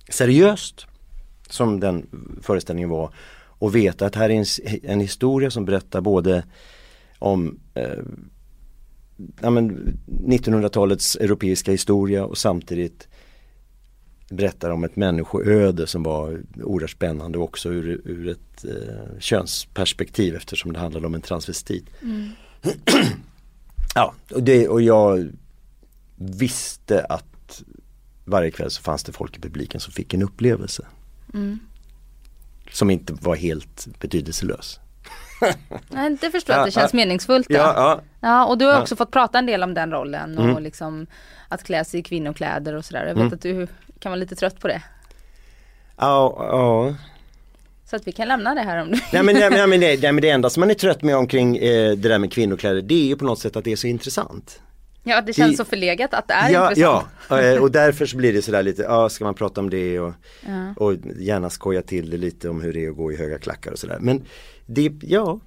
[0.08, 0.86] seriöst
[1.48, 2.06] som den
[2.42, 3.14] föreställningen var
[3.62, 4.44] och veta att här är en,
[4.82, 6.44] en historia som berättar både
[7.18, 7.98] om eh,
[9.40, 13.08] ja, men 1900-talets europeiska historia och samtidigt
[14.30, 20.72] berättar om ett människoöde som var oerhört spännande också ur, ur ett eh, könsperspektiv eftersom
[20.72, 21.84] det handlade om en transvestit.
[23.94, 25.28] ja, och, det, och jag
[26.30, 27.62] visste att
[28.24, 30.86] varje kväll så fanns det folk i publiken som fick en upplevelse.
[32.72, 34.80] Som inte var helt betydelselös.
[35.88, 36.96] Nej, det förstår jag Ja, att det känns ja.
[36.96, 37.48] meningsfullt.
[37.48, 37.54] Då.
[37.54, 38.00] Ja, ja.
[38.20, 38.80] Ja, och du har Ja.
[38.82, 40.62] också fått prata en del om den rollen och Mm.
[40.62, 41.06] liksom
[41.48, 43.00] att klä sig i kvinnokläder och sådär.
[43.06, 43.32] Jag vet Mm.
[43.32, 43.66] att du
[44.00, 44.82] kan vara lite trött på det.
[45.96, 46.94] Ja, ja.
[47.90, 50.12] Så att vi kan lämna det här om du Nej men, nej, nej, det, nej,
[50.12, 52.94] men det enda som man är trött med omkring eh, det där med kvinnokläder det
[52.94, 54.60] är ju på något sätt att det är så intressant.
[55.04, 57.06] Ja, det känns Det- så förlegat att det är ja, intressant.
[57.28, 60.00] ja, eh, och därför så blir det sådär lite, ja ska man prata om det
[60.00, 60.12] och,
[60.46, 60.74] Ja.
[60.76, 63.72] och gärna skoja till det lite om hur det är att gå i höga klackar
[63.72, 63.98] och sådär.
[64.00, 64.22] Men
[64.66, 65.40] det, ja,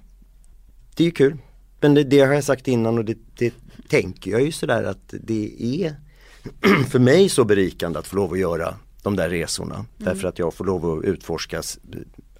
[0.96, 1.36] det är ju kul.
[1.80, 3.54] Men det, det har jag sagt innan och det, det
[3.88, 5.50] tänker jag ju sådär att det
[5.84, 5.94] är
[6.90, 9.86] för mig så berikande att få lov att göra de där resorna.
[9.96, 11.62] Därför att jag får lov att utforska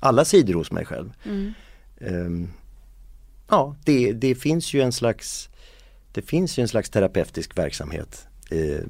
[0.00, 1.12] alla sidor hos mig själv.
[2.00, 2.48] Ehm,
[3.48, 5.48] ja, det, det finns ju en slags
[6.16, 8.85] det finns ju en slags terapeutisk verksamhet eh,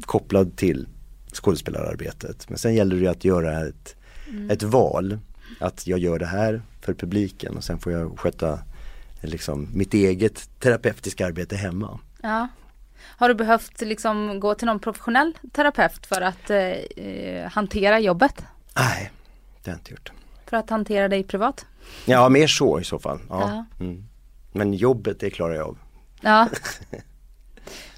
[0.00, 0.88] kopplad till
[1.32, 2.48] skådespelararbetet.
[2.48, 3.96] Men sen gäller det att göra ett,
[4.50, 5.18] ett val.
[5.60, 8.58] Att jag gör det här för publiken och sen får jag sköta
[9.20, 12.00] liksom, mitt eget terapeutiska arbete hemma.
[12.22, 12.48] Ja.
[13.00, 18.44] Har du behövt liksom gå till någon professionell terapeut för att eh, hantera jobbet?
[18.76, 19.10] Nej,
[19.62, 20.12] det har jag inte gjort.
[20.46, 21.66] För att hantera dig privat?
[22.04, 23.18] Ja, mer så i så fall.
[23.28, 23.66] Ja.
[23.78, 23.84] Ja.
[23.84, 24.04] Mm.
[24.52, 25.78] Men jobbet, det klarar jag av.
[26.20, 26.48] Ja.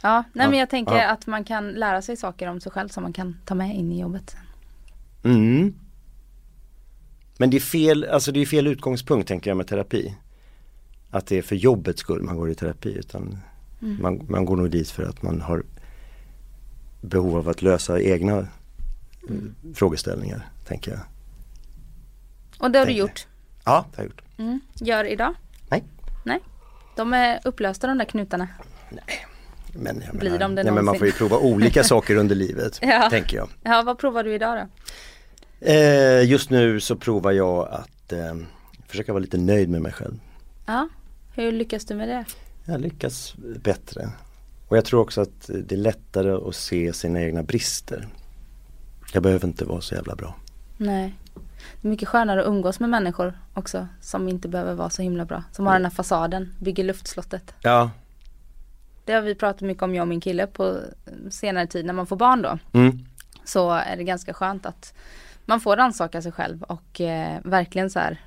[0.02, 1.08] Ja, nej men jag tänker ja.
[1.08, 3.92] att man kan lära sig saker om sig själv som man kan ta med in
[3.92, 4.36] i jobbet.
[5.22, 5.74] Mm.
[7.38, 10.16] Men det är fel, alltså det är fel utgångspunkt tänker jag med terapi.
[11.10, 13.38] Att det är för jobbets skull man går i terapi utan
[13.78, 15.62] man, man går nog dit för att man har
[17.00, 18.46] behov av att lösa egna eh,
[19.74, 21.00] frågeställningar, tänker jag.
[22.58, 23.00] Och det har du Tänker.
[23.00, 23.26] gjort.
[23.64, 24.22] Ja, det har jag gjort.
[24.36, 24.60] Mm.
[24.74, 25.34] Gör idag?
[25.68, 25.84] Nej.
[26.24, 26.40] Nej.
[26.96, 28.48] De är upplösta de där knutarna.
[29.74, 32.34] Men, jag Blir menar, de det nej, men man får ju prova olika saker under
[32.34, 33.10] livet, Ja.
[33.10, 33.48] tänker jag.
[33.62, 34.66] Ja, vad provar du idag då?
[35.66, 38.34] Eh, just nu så provar jag att eh,
[38.86, 40.14] försöka vara lite nöjd med mig själv.
[40.66, 40.88] Ja,
[41.34, 42.24] hur lyckas du med det?
[42.64, 44.08] Jag lyckas bättre.
[44.68, 48.08] Och jag tror också att det är lättare att se sina egna brister.
[49.12, 50.34] Jag behöver inte vara så jävla bra.
[50.76, 51.14] Nej.
[51.80, 55.24] Det är mycket skönare att umgås med människor också som inte behöver vara så himla
[55.24, 55.42] bra.
[55.52, 57.54] Som har den här fasaden, bygger luftslottet.
[57.60, 57.90] Ja.
[59.04, 60.76] Det har vi pratat mycket om jag och min kille på
[61.30, 62.58] senare tid när man får barn då.
[62.72, 62.98] Mm.
[63.44, 64.94] Så är det ganska skönt att
[65.44, 68.20] man får rannsaka sig själv och eh, verkligen så här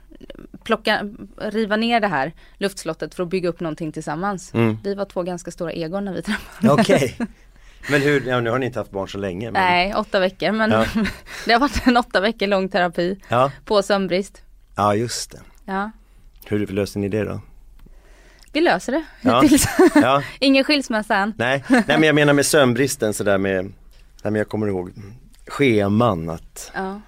[0.64, 4.54] plocka, riva ner det här luftslottet för att bygga upp någonting tillsammans.
[4.54, 4.78] Mm.
[4.84, 6.80] Vi var två ganska stora egon när vi träffades.
[6.80, 7.18] Okej.
[7.92, 9.52] Men hur, ja, nu har ni inte haft barn så länge.
[9.52, 9.62] Men...
[9.64, 10.86] Nej, åtta veckor men Ja.
[11.46, 13.52] det har varit en åtta veckor lång terapi Ja.
[13.66, 14.42] på sömnbrist.
[14.76, 15.40] ja, just det.
[15.66, 15.92] Ja,
[16.46, 17.42] Hur löser ni det då?
[18.54, 19.04] vi löser det
[19.42, 19.66] hittills.
[19.96, 21.34] Ja, Ingen skilsmässa än.
[21.38, 23.72] nej, nej men jag menar med sömnbristen sådär med, nej
[24.24, 24.92] men jag kommer ihåg
[25.48, 27.02] scheman att Ja.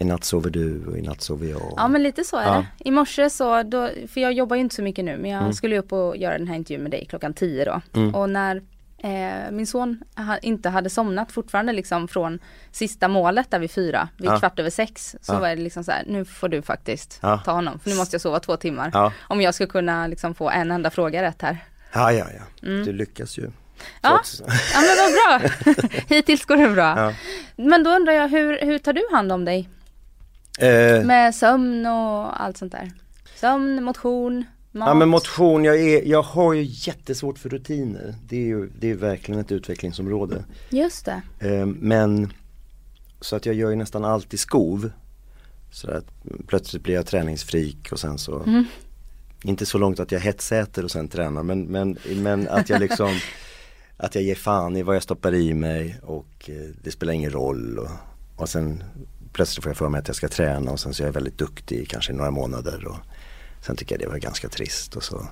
[0.00, 1.74] i natt sover du och i natt sover jag.
[1.76, 2.54] ja men lite så är Ja.
[2.78, 2.88] det.
[2.88, 5.52] I morse så, då, för jag jobbar ju inte så mycket nu men jag Mm.
[5.52, 7.80] skulle upp och göra den här intervjun med dig klockan 10 då.
[8.00, 8.14] Mm.
[8.14, 8.62] Och när
[8.98, 12.38] eh, min son ha, inte hade somnat fortfarande liksom från
[12.72, 14.38] sista målet där vid fyra, vid Ja.
[14.38, 15.16] kvart över sex.
[15.20, 15.38] Så Ja.
[15.40, 17.38] var det liksom så här, nu får du faktiskt Ja.
[17.44, 19.12] ta honom för nu måste jag sova två timmar.
[19.20, 21.58] Om jag ska kunna liksom få en enda fråga rätt här.
[21.92, 22.42] ja, ja, ja.
[22.60, 23.42] du lyckas ju.
[23.42, 23.54] Mm.
[24.02, 24.20] Ja.
[24.38, 25.50] Ja men vad bra!
[26.16, 26.94] Hittills går det bra.
[26.98, 27.12] Ja.
[27.56, 29.68] Men då undrar jag, hur, hur tar du hand om dig?
[30.58, 32.92] Eh, Med sömn och allt sånt där?
[33.36, 34.88] Sömn, motion, mat?
[34.88, 38.14] Ja men motion, jag, är, jag har ju jättesvårt för rutiner.
[38.28, 40.44] Det är ju det är verkligen ett utvecklingsområde.
[40.70, 41.22] Just det.
[41.38, 42.32] Eh, men
[43.20, 44.90] så att jag gör ju nästan allt i skov.
[45.72, 46.06] Så att
[46.46, 48.64] plötsligt blir jag träningsfrik och sen så Mm.
[49.42, 53.10] Inte så långt att jag hetsäter och sen tränar men, men, men att jag liksom
[53.96, 57.30] Att jag ger fan i vad jag stoppar i mig och eh, det spelar ingen
[57.30, 57.90] roll och,
[58.36, 58.84] och sen
[59.32, 61.38] Plötsligt får jag för mig att jag ska träna och sen så är jag väldigt
[61.38, 62.96] duktig kanske i några månader och
[63.66, 65.28] Sen tycker jag det var ganska trist och så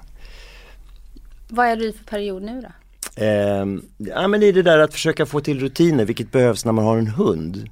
[1.49, 2.69] Vad är du i för period nu då?
[3.25, 6.73] Ehm, ja men det är det där att försöka få till rutiner vilket behövs när
[6.73, 7.71] man har en hund.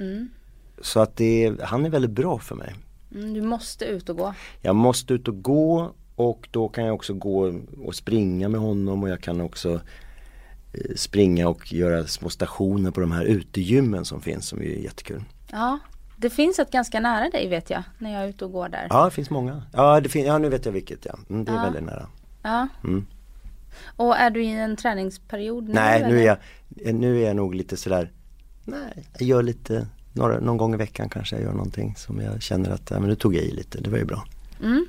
[0.00, 0.28] Mm.
[0.82, 2.74] Så att det han är väldigt bra för mig.
[3.14, 4.34] Mm, du måste ut och gå.
[4.60, 7.54] Jag måste ut och gå och då kan jag också gå
[7.84, 9.80] och springa med honom och jag kan också
[10.72, 15.24] eh, springa och göra små stationer på de här utegymmen som finns som är jättekul.
[15.50, 15.78] Ja,
[16.20, 18.86] det finns ett ganska nära dig vet jag, när jag är ute och går där.
[18.90, 19.62] Ja det finns många.
[19.72, 21.18] Ja, det fin- ja nu vet jag vilket ja.
[21.30, 21.62] Mm, det är Ja.
[21.62, 22.06] väldigt nära.
[22.42, 22.68] Ja.
[22.84, 23.06] Mm.
[23.96, 25.74] Och är du i en träningsperiod nu?
[25.74, 28.10] Nej nu är, jag, nu är jag nog lite sådär
[28.64, 32.42] Nej, jag gör lite några, någon gång i veckan kanske jag gör någonting som jag
[32.42, 34.24] känner att, ja men nu tog jag i lite, det var ju bra.
[34.62, 34.86] Mm.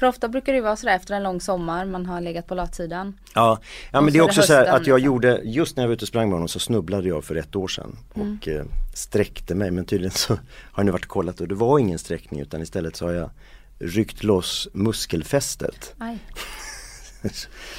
[0.00, 3.18] För ofta brukar det vara sådär efter en lång sommar, man har legat på latsidan.
[3.34, 3.58] Ja,
[3.92, 4.98] ja men det är också så att jag liksom.
[4.98, 7.56] gjorde, just när jag var ute och sprang med honom så snubblade jag för ett
[7.56, 8.38] år sedan Mm.
[8.38, 10.32] och eh, sträckte mig men tydligen så
[10.72, 13.12] har jag nu varit och kollat och det var ingen sträckning utan istället så har
[13.12, 13.30] jag
[13.78, 15.94] ryckt loss muskelfästet.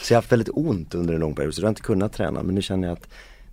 [0.02, 2.14] Så jag har haft väldigt ont under en lång period så jag har inte kunnat
[2.14, 3.08] träna men nu känner jag att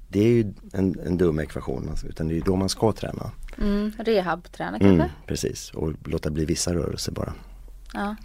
[0.08, 2.92] det är ju en, en dum ekvation alltså, utan det är ju då man ska
[2.92, 3.30] träna.
[3.58, 3.92] Mm.
[3.98, 4.94] Rehabträna kanske?
[4.94, 7.34] Mm, precis, och låta bli vissa rörelser bara.
[7.92, 8.16] Ja.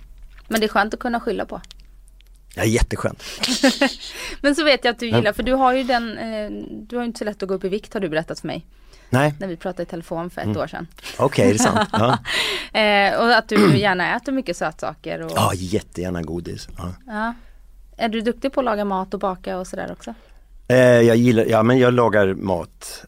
[0.47, 1.61] Men det är skönt att kunna skylla på.
[2.55, 3.23] Ja, jätteskönt.
[4.41, 7.03] Men så vet jag att du gillar, för du har ju den, eh, du har
[7.03, 8.65] ju inte så lätt att gå upp i vikt har du berättat för mig.
[9.09, 10.57] Nej, När vi pratade i telefon för ett Mm.
[10.61, 10.87] år sedan.
[11.17, 11.89] okej är det sant?
[11.91, 12.17] Ja.
[12.79, 15.21] Eh, och att du gärna äter mycket sötsaker.
[15.21, 16.67] Och, ja, jättegärna godis.
[16.77, 16.93] Ja.
[17.07, 17.33] ja.
[17.97, 20.13] Är du duktig på att laga mat och baka och sådär också?
[20.67, 23.05] Eh, jag gillar, ja men jag lagar mat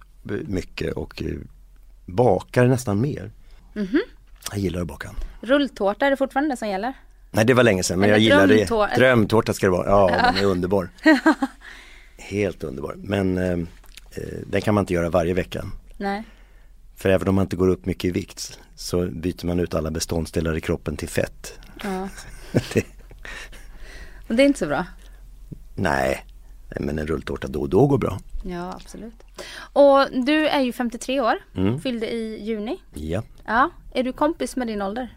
[0.48, 1.28] mycket och eh,
[2.06, 3.32] bakar nästan mer.
[3.74, 4.02] Mhm.
[4.52, 5.10] Jag gillar att baka.
[5.42, 6.94] Rulltårta, är det fortfarande det som gäller?
[7.36, 8.66] Nej det var länge sedan men Eller jag gillar det.
[8.66, 10.90] drömtår- Drömtårta ska det vara, ja den är underbar.
[12.18, 12.96] Helt underbar.
[12.98, 13.52] Men eh,
[14.12, 15.66] eh, den kan man inte göra varje vecka.
[15.98, 16.24] Nej.
[16.96, 19.92] För även om man inte går upp mycket i vikt så byter man ut alla
[19.92, 21.60] beståndsdelar i kroppen till fett.
[21.84, 22.10] Ja.
[22.74, 22.86] Det-
[24.28, 24.86] Och det är inte så bra.
[25.76, 26.26] Nej,
[26.70, 28.20] nej, men en rulltårta då och då går bra.
[28.44, 29.14] Ja, absolut.
[29.74, 31.80] Och du är ju 53 år, Mm.
[31.82, 32.78] fyllde i juni.
[32.94, 33.24] Ja.
[33.46, 35.16] Ja, är du kompis med din ålder?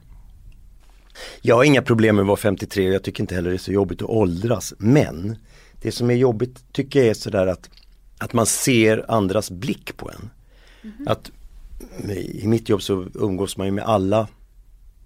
[1.40, 3.58] Jag har inga problem med att vara 53 och jag tycker inte heller det är
[3.58, 4.74] så jobbigt att åldras.
[4.78, 5.36] Men
[5.82, 7.70] det som är jobbigt tycker jag är sådär att,
[8.18, 10.30] att man ser andras blick på en.
[11.06, 11.30] Att
[12.32, 14.28] i mitt jobb så umgås man ju med alla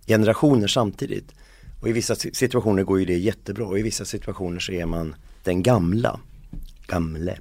[0.07, 1.33] generationer samtidigt.
[1.81, 4.87] Och i vissa si- situationer går ju det jättebra och i vissa situationer så är
[4.87, 6.21] man den gamla.
[6.87, 7.39] Gamle.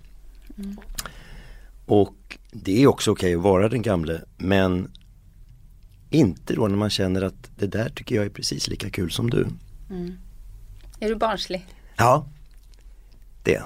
[1.86, 4.92] Och det är också okej att vara den gamle men
[6.12, 9.30] inte då när man känner att det där tycker jag är precis lika kul som
[9.30, 9.47] du.
[11.00, 11.65] Är du barnslig?
[11.97, 12.26] Ja,
[13.43, 13.62] det.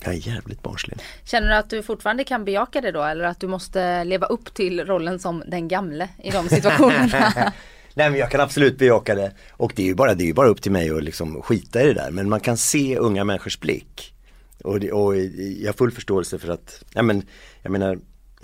[0.00, 0.98] Jag är jävligt barnslig.
[1.24, 4.54] Känner du att du fortfarande kan bejaka det då eller att du måste leva upp
[4.54, 7.32] till rollen som den gamle i de situationerna?
[7.94, 9.32] Nej men jag kan absolut bejaka det.
[9.50, 11.86] Och det är ju bara, det är bara upp till mig att liksom skita i
[11.86, 12.10] det där.
[12.10, 14.14] Men man kan se unga människors blick.
[14.64, 17.22] Och, det, och jag har full förståelse för att, ja men,
[17.62, 17.98] jag menar,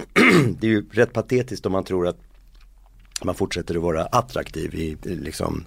[0.58, 2.18] det är ju rätt patetiskt om man tror att
[3.24, 5.64] man fortsätter att vara attraktiv i liksom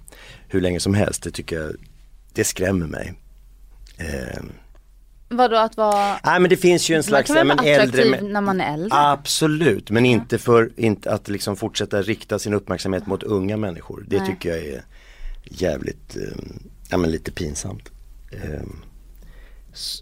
[0.48, 1.22] hur länge som helst.
[1.22, 1.72] Det tycker jag,
[2.32, 3.14] det skrämmer mig.
[3.96, 4.42] Eh,
[5.30, 7.74] Vadå att vara, Nej men det finns ju en man slags, kan väl ja, vara
[7.74, 8.88] attraktiv äldre men, när man är äldre?
[8.92, 14.04] Absolut, men inte för inte att liksom fortsätta rikta sin uppmärksamhet mot unga människor.
[14.08, 14.26] Det Nej.
[14.26, 14.84] tycker jag är
[15.44, 16.44] jävligt, eh,
[16.90, 17.90] ja men lite pinsamt.
[18.30, 18.62] Eh,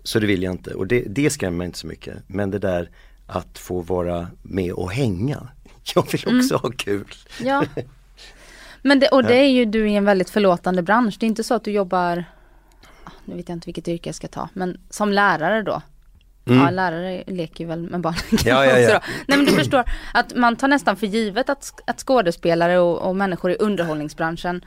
[0.04, 2.16] så det vill jag inte och det, det skrämmer mig inte så mycket.
[2.26, 2.90] Men det där
[3.26, 5.48] att få vara med och hänga.
[5.94, 6.38] Jag vill Mm.
[6.38, 7.06] också ha kul.
[7.42, 7.64] Ja.
[8.82, 11.16] Men det, och det är ju du i en väldigt förlåtande bransch.
[11.20, 12.24] Det är inte så att du jobbar,
[13.04, 15.82] ah, nu vet jag inte vilket yrke jag ska ta, men som lärare då.
[16.44, 18.14] Ja, lärare leker ju väl med barn.
[18.30, 18.42] Mm.
[18.46, 19.00] Ja, ja, ja.
[19.26, 23.16] Nej men du förstår att man tar nästan för givet att, att skådespelare och, och
[23.16, 24.64] människor i underhållningsbranschen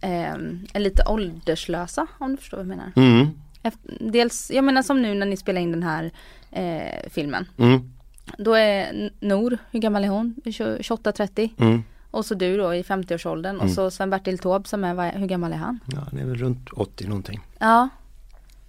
[0.00, 0.32] eh,
[0.72, 2.92] är lite ålderslösa om du förstår vad jag menar.
[2.96, 3.26] Mm,
[3.62, 6.10] Efter, dels, jag menar som nu när ni spelar in den här
[6.50, 7.46] eh, filmen.
[7.58, 7.92] mm,
[8.38, 10.34] Då är Nor, hur gammal är hon?
[10.44, 11.50] 28-30.
[11.58, 11.82] mm.
[12.10, 15.52] Och så du då i 50-årsåldern och så Sven-Bertil Taube som är, vad hur gammal
[15.52, 15.80] är han?
[15.86, 17.40] Ja, det är väl runt 80 någonting.
[17.58, 17.88] Ja.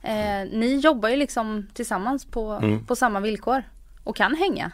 [0.02, 2.86] Eh, ni jobbar ju liksom tillsammans på, Mm.
[2.86, 3.64] på samma villkor
[4.04, 4.72] och kan hänga.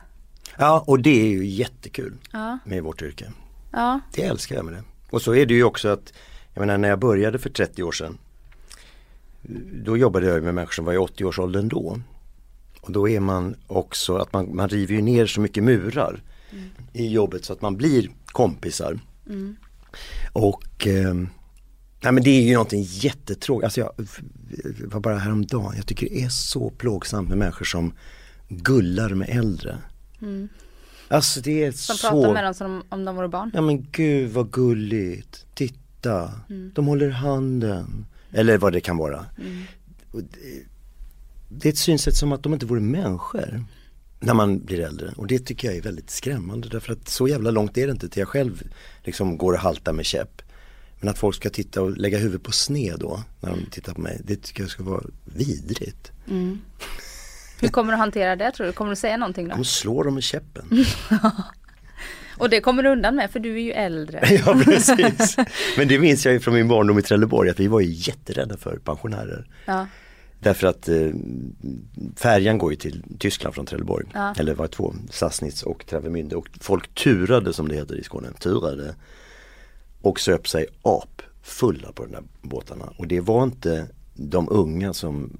[0.57, 3.31] Ja, och det är ju jättekul Ja, med vårt yrke.
[3.71, 4.83] ja, Det älskar jag med det.
[5.09, 6.13] Och så är det ju också att,
[6.53, 8.17] jag menar när jag började för 30 år sedan
[9.83, 11.99] Då jobbade jag med människor som var i 80-årsåldern då.
[12.85, 16.21] Och då är man också att man, man river ju ner så mycket murar
[16.93, 18.99] i jobbet så att man blir kompisar.
[20.33, 23.63] Och eh, nej men det är ju någonting jättetråkigt.
[23.63, 23.91] Alltså jag
[24.85, 27.93] var bara häromdagen, jag tycker det är så plågsamt med människor som
[28.49, 29.77] gullar med äldre.
[31.07, 33.51] Alltså det är som så pratar med dem som om de vore barn.
[33.53, 36.71] Ja men gud vad gulligt, titta, Mm.
[36.75, 38.05] de håller handen.
[38.31, 39.25] Eller vad det kan vara.
[39.37, 39.63] Mm.
[41.61, 43.63] Det, är ett synsätt som att de inte vore människor.
[44.19, 47.51] När man blir äldre och det tycker jag är väldigt skrämmande därför att så jävla
[47.51, 48.63] långt är det inte till jag själv
[49.03, 50.41] liksom går och haltar med käpp.
[50.99, 54.01] Men att folk ska titta och lägga huvudet på sned då när de tittar på
[54.01, 56.11] mig, det tycker jag ska vara vidrigt.
[57.59, 58.73] Hur kommer du att hantera det tror du?
[58.73, 59.55] Kommer du säga någonting då?
[59.55, 60.65] De slår dem med käppen.
[62.37, 64.19] Och det kommer du undan med för du är ju äldre.
[64.45, 65.37] Ja precis.
[65.77, 68.57] Men det minns jag ju från min barndom i Trelleborg att vi var ju jätterädda
[68.57, 69.47] för pensionärer.
[69.65, 69.87] Ja,
[70.45, 71.09] Därför att eh,
[72.15, 74.05] färjan går ju till Tyskland från Trelleborg.
[74.13, 74.33] Ja.
[74.37, 76.35] Eller var två, Sassnitz och Travemünde.
[76.35, 78.95] Och folk turade som det heter i Skåne, turade.
[80.01, 82.93] Och söp sig ap fulla på de där båtarna.
[82.97, 85.31] Och det var inte de unga som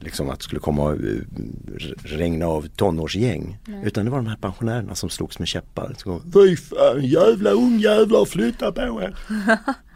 [0.00, 0.98] liksom att det skulle komma och eh,
[2.02, 3.58] regna av tonårsgäng.
[3.84, 5.96] Utan det var de här pensionärerna som slogs med käppar.
[6.32, 9.18] Fy fan jävla ungjävlar flytta på er.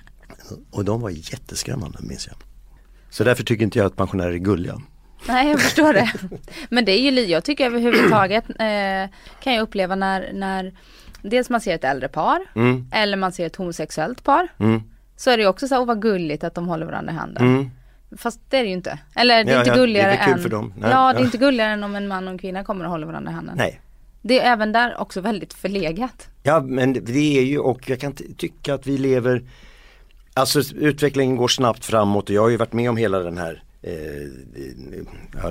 [0.70, 2.36] och de var jätteskrämmande minns jag.
[3.16, 4.80] Så därför tycker inte jag att pensionärer är gulliga.
[5.28, 6.12] nej jag förstår det.
[6.70, 10.72] Men det är ju, jag tycker överhuvudtaget eh, kan jag uppleva när, när
[11.22, 14.48] dels man ser ett äldre par Mm, eller man ser ett homosexuellt par.
[14.58, 14.82] mm,
[15.16, 17.46] Så är det också så här, åh vad gulligt att de håller varandra i handen.
[17.46, 17.70] mm.
[18.16, 18.98] Fast det är det ju inte.
[19.14, 20.72] Eller det är Ja, inte ja, det är gulligare än för dem.
[20.76, 21.24] Nej, Ja det är ja.
[21.26, 23.54] inte gulligare än om en man och en kvinna kommer och håller varandra i handen.
[23.58, 23.80] Nej.
[24.22, 26.28] Det är även där också väldigt förlegat.
[26.42, 29.42] Ja men det är ju och jag kan ty- tycka att vi lever
[30.36, 33.62] Alltså utvecklingen går snabbt framåt och jag har ju varit med om hela den här
[33.82, 33.92] eh,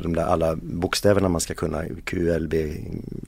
[0.02, 2.54] de där alla bokstäverna man ska kunna QLB,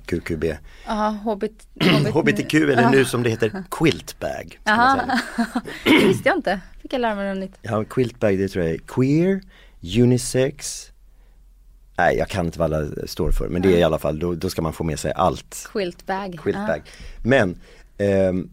[0.05, 0.43] QQB,
[0.87, 1.67] Ja, hobbit,
[2.13, 4.59] HBTQ eller nu som det heter quiltbag.
[4.65, 5.19] Aha.
[5.83, 6.59] det visste jag inte.
[6.81, 7.57] Fick jag lära mig något nytt.
[7.61, 9.41] Ja, quiltbag det tror jag är queer,
[10.01, 10.91] unisex
[11.97, 14.35] Nej jag kan inte vad alla står för men det är i alla fall, då,
[14.35, 16.39] då ska man få med sig allt Quiltbag.
[16.43, 16.81] Quiltbag.
[17.23, 17.59] Men
[17.97, 18.49] ehm,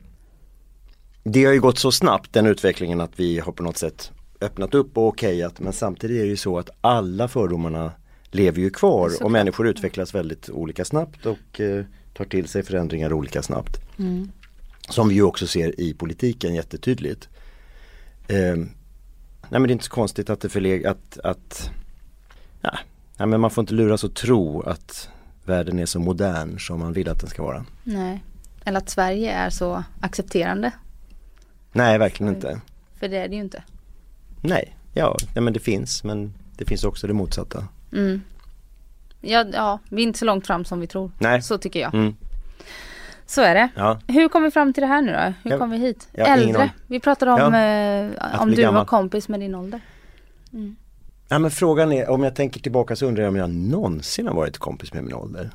[1.24, 4.74] det har ju gått så snabbt den utvecklingen att vi har på något sätt öppnat
[4.74, 7.92] upp och okejat men samtidigt är det ju så att alla fördomarna
[8.30, 9.24] lever ju kvar Såklart.
[9.24, 11.84] och människor utvecklas väldigt olika snabbt och eh,
[12.14, 13.80] tar till sig förändringar olika snabbt.
[14.88, 17.28] Som vi ju också ser i politiken jättetydligt.
[18.28, 18.60] Ehm,
[19.48, 21.70] nej men det är inte så konstigt att det förleg att, att
[22.60, 22.78] ja,
[23.16, 25.08] nej, men man får inte luras att tro att
[25.44, 27.64] världen är så modern som man vill att den ska vara.
[27.84, 28.24] Nej.
[28.64, 30.72] Eller att Sverige är så accepterande.
[31.74, 32.60] Nej, verkligen inte.
[33.00, 33.62] För det är det ju inte.
[34.40, 37.68] Nej, ja, ja men det finns men det finns också det motsatta.
[37.92, 38.22] Mm.
[39.20, 41.10] Ja, ja, vi är inte så långt fram som vi tror.
[41.18, 41.42] Nej.
[41.42, 41.94] Så tycker jag.
[41.94, 42.16] Mm.
[43.26, 43.68] Så är det.
[43.76, 45.50] Ja, Hur kom vi fram till det här nu då?
[45.50, 46.08] Hur kom vi hit?
[46.14, 46.58] ingen Äldre.
[46.62, 46.70] aning.
[46.86, 47.60] Vi pratade om Ja,
[48.34, 48.86] eh, om du var gammal.
[48.86, 49.80] kompis med din ålder.
[51.28, 54.34] ja men frågan är, om jag tänker tillbaka så undrar jag om jag någonsin har
[54.34, 55.50] varit kompis med min ålder.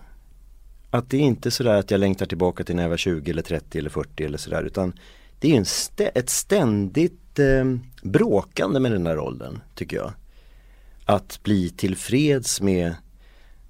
[0.91, 3.41] Att det är inte sådär att jag längtar tillbaka till när jag var 20 eller
[3.41, 4.93] 30 eller 40 eller sådär utan
[5.39, 7.65] det är ju stä- ett ständigt eh,
[8.03, 10.11] bråkande med den där åldern tycker jag.
[11.05, 12.95] Att bli tillfreds med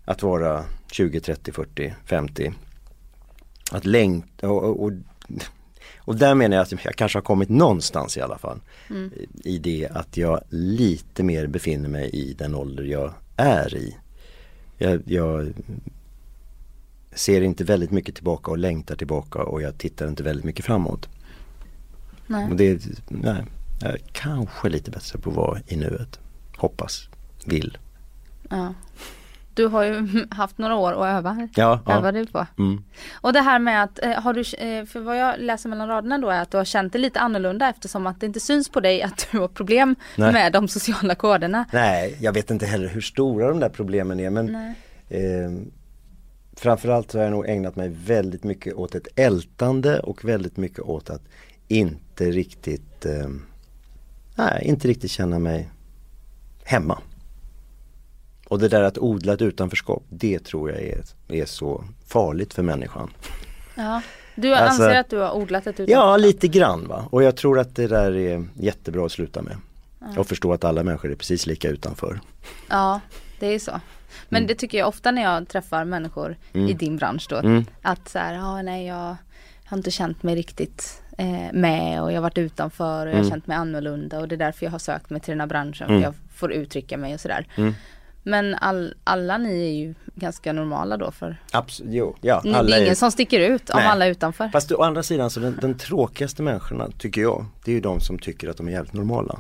[0.06, 2.54] att vara 20, 30, 40, 50.
[3.72, 4.92] Att längta och, och,
[5.98, 8.60] och, där menar jag att jag kanske har kommit någonstans i alla fall.
[9.44, 13.98] I det att jag lite mer befinner mig i den ålder jag är i.
[14.78, 15.54] Jag, jag
[17.12, 21.10] ser inte väldigt mycket tillbaka och längtar tillbaka och jag tittar inte väldigt mycket framåt.
[22.30, 22.50] Nej.
[22.50, 23.46] Och det, nej,
[23.82, 26.20] jag är kanske lite bättre på att vara i nuet.
[26.58, 27.10] Hoppas,
[27.46, 27.78] vill.
[28.50, 28.74] Ja.
[29.54, 32.12] Du har ju haft några år att öva, Ja, öva ja.
[32.12, 32.48] dig på.
[32.58, 32.84] Mm.
[33.14, 36.18] Och det här med att, eh, har du, eh, för vad jag läser mellan raderna
[36.18, 38.80] då är att du har känt det lite annorlunda eftersom att det inte syns på
[38.80, 40.34] dig att du har problem Nej.
[40.34, 41.66] med de sociala koderna.
[41.74, 44.56] Nej, jag vet inte heller hur stora de där problemen är men
[45.10, 45.72] eh,
[46.56, 50.80] Framförallt så har jag nog ägnat mig väldigt mycket åt ett ältande och väldigt mycket
[50.80, 51.22] åt att
[51.68, 53.28] inte riktigt eh,
[54.36, 55.70] Nej, inte riktigt känna mig
[56.64, 57.00] hemma.
[58.48, 62.64] Och det där att odla ett utanförskap, det tror jag är, är så farligt för
[62.64, 63.10] människan.
[63.76, 64.02] Ja.
[64.36, 66.20] Du Alltså- anser att du har odlat ett Ja, utanförskap?
[66.22, 67.06] lite grann va.
[67.12, 69.58] Och jag tror att det där är jättebra att sluta med.
[70.18, 72.20] Och förstå att alla människor är precis lika utanför.
[72.70, 73.00] Ja,
[73.40, 73.82] det är så.
[74.30, 74.48] Men Mm.
[74.48, 77.36] det tycker jag ofta när jag träffar människor i din bransch då.
[77.36, 77.66] Mm.
[77.82, 79.16] Att så här, ja nej jag
[79.66, 81.02] har inte känt mig riktigt
[81.54, 83.30] med och jag har varit utanför och jag har Mm.
[83.30, 85.88] känt mig annorlunda och det är därför jag har sökt mig till den här branschen
[85.90, 86.02] Mm.
[86.02, 87.48] för jag får uttrycka mig och sådär.
[87.56, 87.74] Mm.
[88.24, 92.42] Men all, alla ni är ju ganska normala då för Absolut, jo, ja.
[92.44, 94.50] ni, det alla är är- ingen som sticker ut om alla är utanför.
[94.50, 98.00] Fast å andra sidan så den, den tråkigaste människorna tycker jag, det är ju de
[98.00, 99.40] som tycker att de är jävligt normala.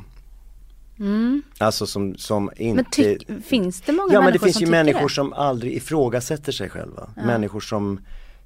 [0.99, 1.41] Mm.
[1.57, 4.65] Alltså som, som inte Men tyck, finns det många Ja men det människor finns som
[4.65, 5.13] ju människor det?
[5.13, 7.09] som aldrig ifrågasätter sig själva.
[7.25, 7.99] Människor som,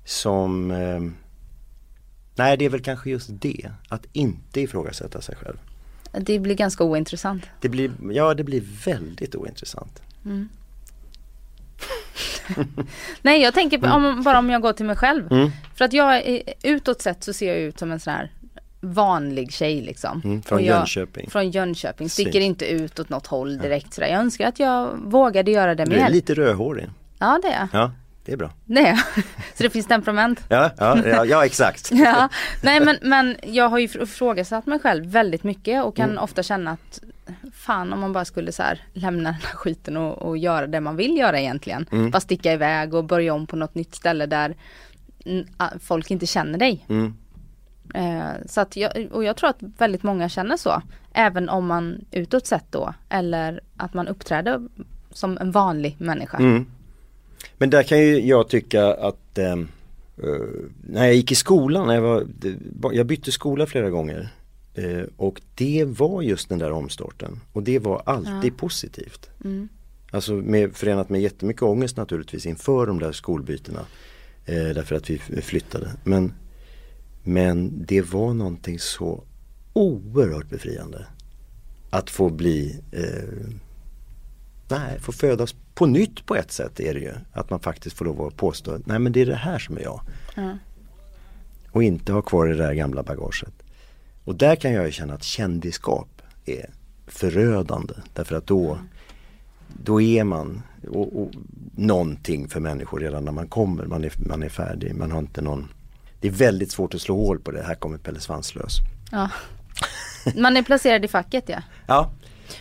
[0.06, 1.02] som eh,
[2.36, 5.58] Nej det är väl kanske just det, att inte ifrågasätta sig själv.
[6.12, 7.44] Det blir ganska ointressant.
[7.62, 10.02] Det blir, ja det blir väldigt ointressant.
[13.22, 15.32] Nej jag tänker på, om, bara om jag går till mig själv.
[15.32, 15.52] Mm.
[15.76, 18.32] För att jag, utåt sett så ser jag ut som en sån här
[18.82, 20.22] vanlig tjej liksom.
[20.24, 21.30] Mm, från jag, Jönköping.
[21.30, 22.46] Från Jönköping, sticker Precis.
[22.46, 24.08] inte ut åt något håll direkt sådär.
[24.08, 26.10] Jag önskar att jag vågade göra det Du är mer.
[26.10, 26.90] lite rödhårig.
[27.20, 27.82] Ja det är jag.
[27.82, 27.92] Ja,
[28.26, 28.52] det är bra.
[28.66, 28.98] Jag.
[29.56, 30.40] Så det finns temperament.
[30.50, 31.92] Ja, ja, ja, ja exakt.
[31.94, 32.30] Ja,
[32.64, 36.24] nej men, men jag har ju ifrågasatt mig själv väldigt mycket och kan Mm.
[36.24, 37.00] ofta känna att
[37.54, 40.82] fan om man bara skulle så här lämna den här skiten och, och göra det
[40.82, 41.86] man vill göra egentligen.
[41.92, 42.12] Mm.
[42.12, 44.56] Bara sticka iväg och börja om på något nytt ställe där
[45.80, 46.86] folk inte känner dig.
[46.90, 47.14] Mm.
[47.94, 50.82] Eh, så att jag, och jag tror att väldigt många känner så.
[51.14, 54.62] Även om man utåt sett då eller att man uppträder
[55.12, 56.38] som en vanlig människa.
[56.38, 56.66] Mm.
[57.58, 59.58] Men där kan ju jag tycka att eh, eh,
[60.82, 64.30] när jag gick i skolan, när jag, var, jag bytte skola flera gånger
[64.74, 69.30] eh, och det var just den där omstarten och det var alltid positivt.
[69.44, 69.70] Mm.
[70.12, 73.86] Alltså med, förenat med jättemycket ångest naturligtvis inför de där skolbytena
[74.46, 75.92] eh, därför att vi flyttade.
[76.04, 76.34] Men,
[77.24, 79.24] men det var någonting så
[79.74, 81.06] oerhört befriande
[81.90, 83.56] att få bli eh,
[84.68, 87.14] Nej, få födas på nytt på ett sätt är det ju.
[87.34, 89.82] Att man faktiskt får lov att påstå, nej men det är det här som är
[89.82, 90.02] jag.
[90.36, 90.58] Ja.
[91.72, 93.54] Och inte ha kvar det där gamla bagaget.
[94.24, 96.70] Och där kan jag ju känna att kändiskap är
[97.08, 97.94] förödande.
[98.14, 98.78] Därför att då,
[99.68, 101.32] då är man och, och,
[101.76, 103.86] någonting för människor redan när man kommer.
[103.86, 105.68] Man är, man är färdig, man har inte någon
[106.20, 108.78] Det är väldigt svårt att slå hål på det, här kommer Pelle Svanslös.
[109.12, 109.30] Ja.
[110.36, 111.62] Man är placerad i facket ja.
[111.88, 112.12] Ja,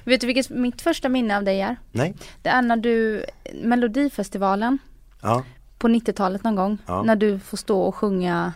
[0.05, 1.76] Vet du vilket mitt första minne av dig är?
[1.93, 3.24] nej, Det är när du,
[3.62, 4.78] Melodifestivalen
[5.22, 5.45] ja,
[5.78, 6.78] på 90-talet någon gång.
[6.87, 7.03] Ja.
[7.03, 8.53] När du får stå och sjunga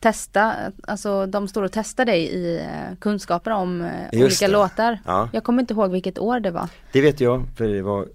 [0.00, 4.52] Testa, alltså de står och testar dig i eh, kunskaper om eh, Just olika det.
[4.52, 4.98] låtar.
[5.06, 5.28] ja.
[5.32, 6.68] Jag kommer inte ihåg vilket år det var.
[6.92, 8.06] Det vet jag, för det var,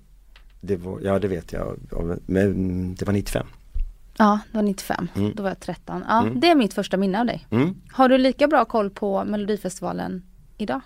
[0.61, 1.77] det var ja det vet jag,
[2.25, 3.47] men det var 95.
[4.17, 5.07] Ja, det var 95.
[5.15, 5.33] Mm.
[5.35, 6.03] Då var jag 13.
[6.07, 6.39] Ja, Mm.
[6.39, 7.47] det är mitt första minne av dig.
[7.49, 7.75] Mm.
[7.91, 10.23] Har du lika bra koll på Melodifestivalen
[10.57, 10.81] idag?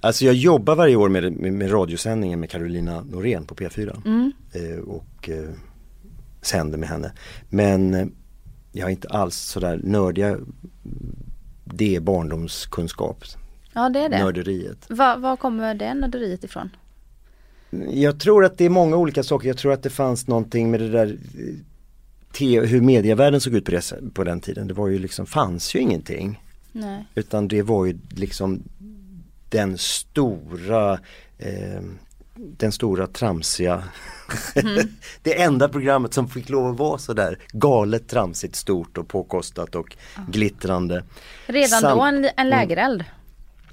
[0.00, 4.32] Alltså jag jobbar varje år med, med, med radiosändningen med Carolina Norén på P4 Mm.
[4.52, 5.50] eh, och eh,
[6.42, 7.12] sänder med henne.
[7.48, 8.06] Men eh,
[8.72, 10.38] jag är inte alls sådär nördiga,
[11.64, 13.24] det är barndomskunskap,
[13.72, 14.18] Ja, det är det.
[14.24, 14.86] nörderiet.
[14.90, 16.70] Va- Var kommer det nörderiet ifrån?
[17.90, 20.80] Jag tror att det är många olika saker, jag tror att det fanns någonting med
[20.80, 21.18] det där
[22.40, 23.82] eh, hur medievärlden såg ut på, det,
[24.14, 24.68] på den tiden.
[24.68, 26.42] Det var ju liksom, fanns ju ingenting.
[26.72, 27.04] Nej.
[27.14, 28.62] Utan det var ju liksom
[29.50, 30.92] den stora
[31.38, 31.80] eh,
[32.34, 33.84] den stora tramsiga
[35.22, 39.96] Det enda programmet som fick lov att vara sådär galet tramsigt stort och påkostat och
[40.28, 41.04] glittrande.
[41.46, 43.04] Redan Sam- då en, en lägereld?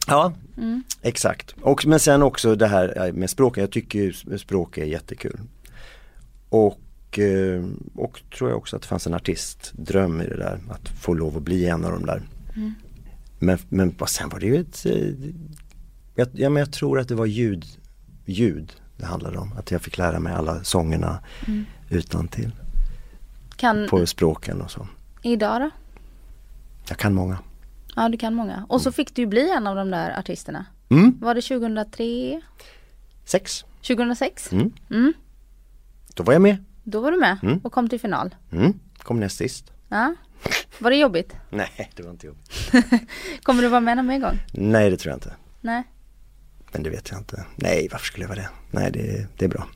[0.07, 0.83] Ja, Mm.
[1.01, 1.55] exakt.
[1.61, 5.39] Och, men sen också det här eh, med språk, jag tycker språk är jättekul.
[6.49, 7.65] Och, eh,
[7.95, 11.37] och tror jag också att det fanns en artistdröm i det där, att få lov
[11.37, 12.21] att bli en av de där.
[12.55, 12.73] Mm.
[13.39, 15.29] Men, men sen var det ju ett, eh,
[16.17, 17.65] jag, ja, men jag tror att det var ljud,
[18.25, 19.53] ljud det handlade om.
[19.57, 21.65] Att jag fick lära mig alla sångerna Mm.
[21.89, 22.51] utan till
[23.55, 24.87] Kan, på språken och så.
[25.21, 25.69] idag då?
[26.89, 27.37] Jag kan många.
[27.95, 28.65] Ja du kan många.
[28.69, 30.65] Och så fick du bli en av de där artisterna.
[30.89, 31.17] Mm.
[31.21, 32.41] Var det 2003?
[33.25, 33.65] Sex.
[33.87, 34.51] 2006?
[34.51, 34.71] Mm.
[34.89, 35.13] Mm.
[36.13, 36.57] Då var jag med.
[36.83, 37.59] Då var du med Mm.
[37.63, 38.35] och kom till final.
[38.51, 38.79] Mm.
[38.97, 39.71] Kom näst sist.
[39.89, 40.15] Ja.
[40.79, 41.35] Var det jobbigt?
[41.49, 42.71] Nej, det var inte jobbigt.
[43.43, 44.39] Kommer du vara med någon mer gång?
[44.53, 45.33] Nej, det tror jag inte.
[45.61, 45.83] Nej.
[46.71, 47.45] Men det vet jag inte.
[47.55, 48.49] Nej, varför skulle jag vara det?
[48.71, 49.67] Nej, det, det är bra.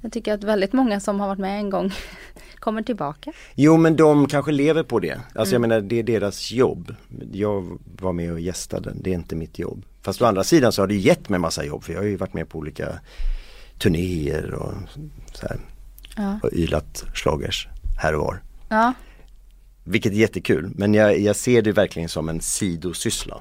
[0.00, 1.92] Jag tycker att väldigt många som har varit med en gång
[2.58, 3.32] kommer tillbaka.
[3.54, 5.20] Jo, men de kanske lever på det.
[5.34, 5.62] Alltså Mm.
[5.62, 6.94] jag menar, det är deras jobb.
[7.32, 9.84] Jag var med och gästade, det är inte mitt jobb.
[10.02, 12.16] Fast å andra sidan så har det gett mig massa jobb för jag har ju
[12.16, 12.98] varit med på olika
[13.78, 14.74] turnéer och
[15.34, 15.58] så här.
[16.16, 16.38] Ja.
[16.42, 17.68] Och ylat schlagers
[17.98, 18.42] här och var.
[18.68, 18.92] Ja.
[19.84, 23.36] Vilket är jättekul, men jag, jag ser det verkligen som en sidosyssla.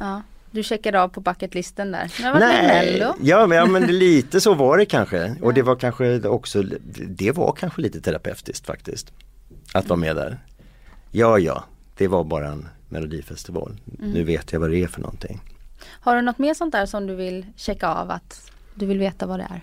[0.00, 0.22] ja.
[0.56, 2.10] Du checkar av på bucketlisten där.
[2.40, 3.14] Mello.
[3.22, 5.36] ja men, ja men lite så var det kanske.
[5.42, 6.62] Och det var kanske också,
[7.06, 9.12] det var kanske lite terapeutiskt faktiskt.
[9.72, 10.38] Att vara med där.
[11.10, 11.64] Ja ja,
[11.96, 13.80] det var bara en melodifestival.
[13.98, 14.10] Mm.
[14.12, 15.40] Nu vet jag vad det är för någonting.
[16.00, 19.26] Har du något mer sånt där som du vill checka av att du vill veta
[19.26, 19.60] vad det är?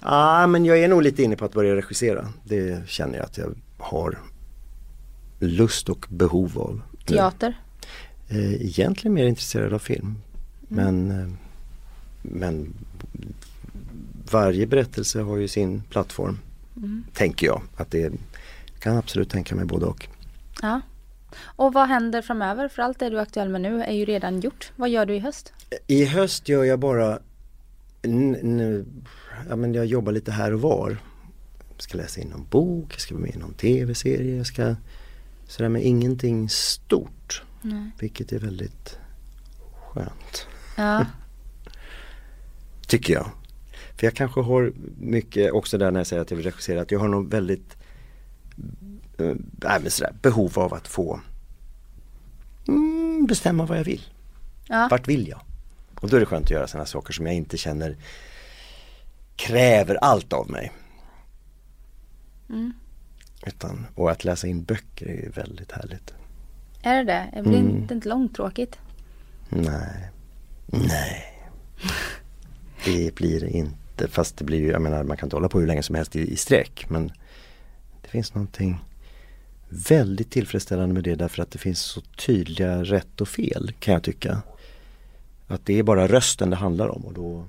[0.00, 2.28] Ja ah, men jag är nog lite inne på att börja regissera.
[2.44, 4.18] Det känner jag att jag har
[5.38, 6.80] lust och behov av.
[7.06, 7.63] Teater?
[8.34, 10.18] Eh, egentligen mer intresserad av film.
[10.68, 11.28] Men, eh,
[12.22, 12.74] men
[14.30, 16.38] varje berättelse har ju sin plattform.
[17.12, 17.62] Tänker jag.
[17.76, 18.12] Att det
[18.78, 20.08] kan absolut tänka mig både och.
[20.62, 20.80] Ja.
[21.42, 22.68] Och vad händer framöver?
[22.68, 24.72] För allt det du är aktuell med nu är ju redan gjort.
[24.76, 25.52] Vad gör du i höst?
[25.86, 27.18] I höst gör jag bara
[29.48, 30.96] ja, men jag jobbar lite här och var.
[31.74, 34.74] Jag ska läsa in någon bok, jag ska vara med i någon tv-serie, jag ska
[35.46, 37.42] sådär men ingenting stort.
[37.64, 37.90] Nej.
[37.98, 38.98] Vilket är väldigt
[39.72, 40.46] skönt.
[40.76, 41.06] Ja.
[42.86, 43.30] Tycker jag.
[43.96, 46.90] För jag kanske har mycket också där när jag säger att jag vill regissera, att
[46.90, 47.76] jag har nog väldigt
[49.18, 51.20] äh, men sådär, behov av att få
[52.68, 54.02] mm, bestämma vad jag vill.
[54.68, 54.88] ja.
[54.90, 55.40] Vart vill jag?
[56.00, 57.96] Och då är det skönt att göra sådana saker som jag inte känner
[59.36, 60.72] kräver allt av mig.
[62.48, 62.72] Mm.
[63.46, 66.14] Utan, och att läsa in böcker är väldigt härligt.
[66.84, 67.30] Är det det?
[67.34, 67.76] Det blir Mm.
[67.76, 68.78] inte, inte långtråkigt?
[69.48, 70.10] Nej,
[70.66, 71.24] nej.
[72.84, 74.08] Det blir det inte.
[74.08, 76.16] Fast det blir ju, jag menar man kan inte hålla på hur länge som helst
[76.16, 76.86] i, i sträck.
[76.88, 77.12] Men
[78.02, 78.84] det finns någonting
[79.68, 84.02] väldigt tillfredsställande med det därför att det finns så tydliga rätt och fel kan jag
[84.02, 84.42] tycka.
[85.46, 87.44] Att det är bara rösten det handlar om och då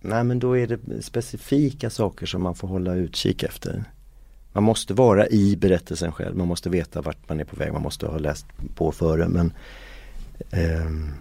[0.00, 3.84] Nej men då är det specifika saker som man får hålla utkik efter.
[4.54, 7.82] Man måste vara i berättelsen själv, man måste veta vart man är på väg, man
[7.82, 9.52] måste ha läst på före men
[10.50, 11.12] ehm,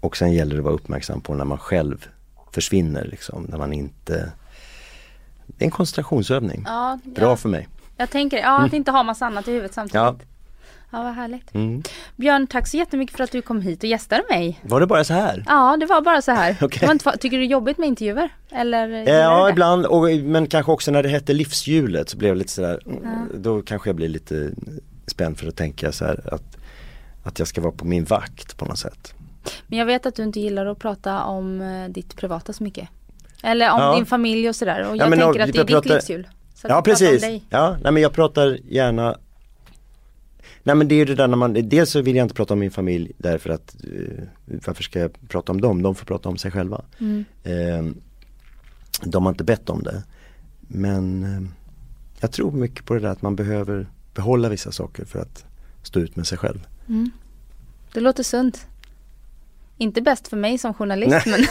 [0.00, 2.08] Och sen gäller det att vara uppmärksam på när man själv
[2.52, 4.32] försvinner liksom, när man inte
[5.46, 6.62] Det är en koncentrationsövning.
[6.66, 7.36] Ja, Bra ja.
[7.36, 7.68] för mig.
[7.96, 9.94] Jag tänker, ja att inte ha massa annat i huvudet samtidigt.
[9.94, 10.16] Ja.
[10.90, 11.54] Ja, vad härligt.
[11.54, 11.82] Mm.
[12.16, 14.60] Björn, tack så jättemycket för att du kom hit och gästade mig.
[14.62, 15.44] Var det bara så här?
[15.46, 16.56] Ja, det var bara så här.
[16.80, 18.28] Det var inte, tycker du det är jobbigt med intervjuer?
[18.50, 19.50] Eller du Ja det?
[19.50, 23.28] ibland, och, men kanske också när det hette livshjulet så blev jag lite sådär, mm,
[23.34, 24.50] då kanske jag blir lite
[25.06, 26.56] spänd för att tänka så här att,
[27.22, 29.14] att jag ska vara på min vakt på något sätt.
[29.66, 32.88] Men jag vet att du inte gillar att prata om eh, ditt privata så mycket.
[33.42, 33.94] Eller om Ja.
[33.94, 34.80] din familj och sådär.
[34.90, 36.28] Och Ja, jag men tänker och- att det är jag ditt pratar- livshjul.
[36.62, 39.16] Ja pratar precis, ja nej men jag pratar gärna
[40.68, 42.54] Nej men det är ju det där när man, dels så vill jag inte prata
[42.54, 44.24] om min familj därför att eh,
[44.66, 45.82] varför ska jag prata om dem?
[45.82, 46.84] De får prata om sig själva.
[46.98, 47.24] Mm.
[47.42, 47.92] Eh,
[49.02, 50.02] de har inte bett om det.
[50.60, 51.42] Men eh,
[52.20, 55.44] jag tror mycket på det där att man behöver behålla vissa saker för att
[55.82, 56.66] stå ut med sig själv.
[56.88, 57.10] Mm.
[57.92, 58.66] Det låter sunt.
[59.78, 61.40] Inte bäst för mig som journalist men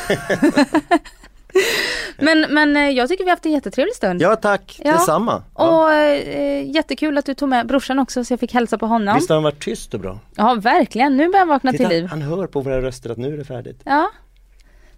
[2.19, 4.21] Men, men eh, jag tycker vi har haft en jättetrevlig stund.
[4.21, 4.91] Ja tack, Ja.
[4.91, 5.43] detsamma.
[5.55, 5.83] Ja.
[5.85, 9.15] Och eh, jättekul att du tog med brorsan också så jag fick hälsa på honom.
[9.15, 10.19] Visst har han varit tyst och bra?
[10.35, 12.07] Ja verkligen, nu börjar han vakna Titta, till liv.
[12.09, 13.81] han hör på våra röster att nu är det färdigt.
[13.83, 14.11] Ja.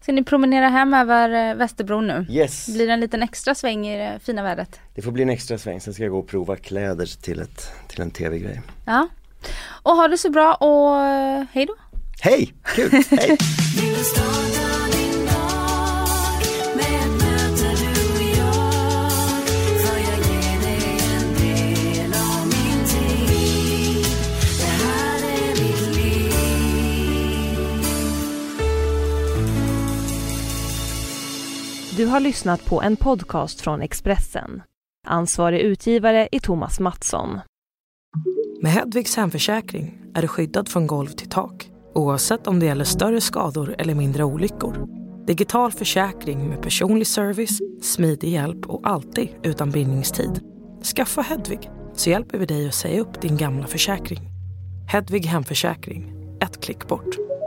[0.02, 2.26] Ska ni promenera hem över eh, Västerbron nu?
[2.30, 4.80] Yes, Blir det en liten extra sväng i det fina vädret?
[4.96, 5.82] det får bli en extra sväng.
[5.82, 8.62] Sen ska jag gå och prova kläder till, ett, till en tv-grej.
[8.86, 9.08] Ja.
[9.84, 11.74] Och ha det så bra och eh, hej då.
[12.22, 13.38] Hej, kul, hej!
[32.00, 34.62] Du har lyssnat på en podcast från Expressen.
[35.08, 37.40] Ansvarig utgivare är Thomas Mattsson.
[38.62, 43.22] Med Hedvigs hemförsäkring är du skyddad från golv till tak oavsett om det gäller större
[43.22, 44.88] skador eller mindre olyckor.
[45.28, 50.44] Digital försäkring med personlig service, smidig hjälp och alltid utan bindningstid.
[50.96, 54.30] Skaffa Hedvig så hjälper vi dig att säga upp din gamla försäkring.
[54.88, 57.39] Hedvig Hemförsäkring, ett klick bort.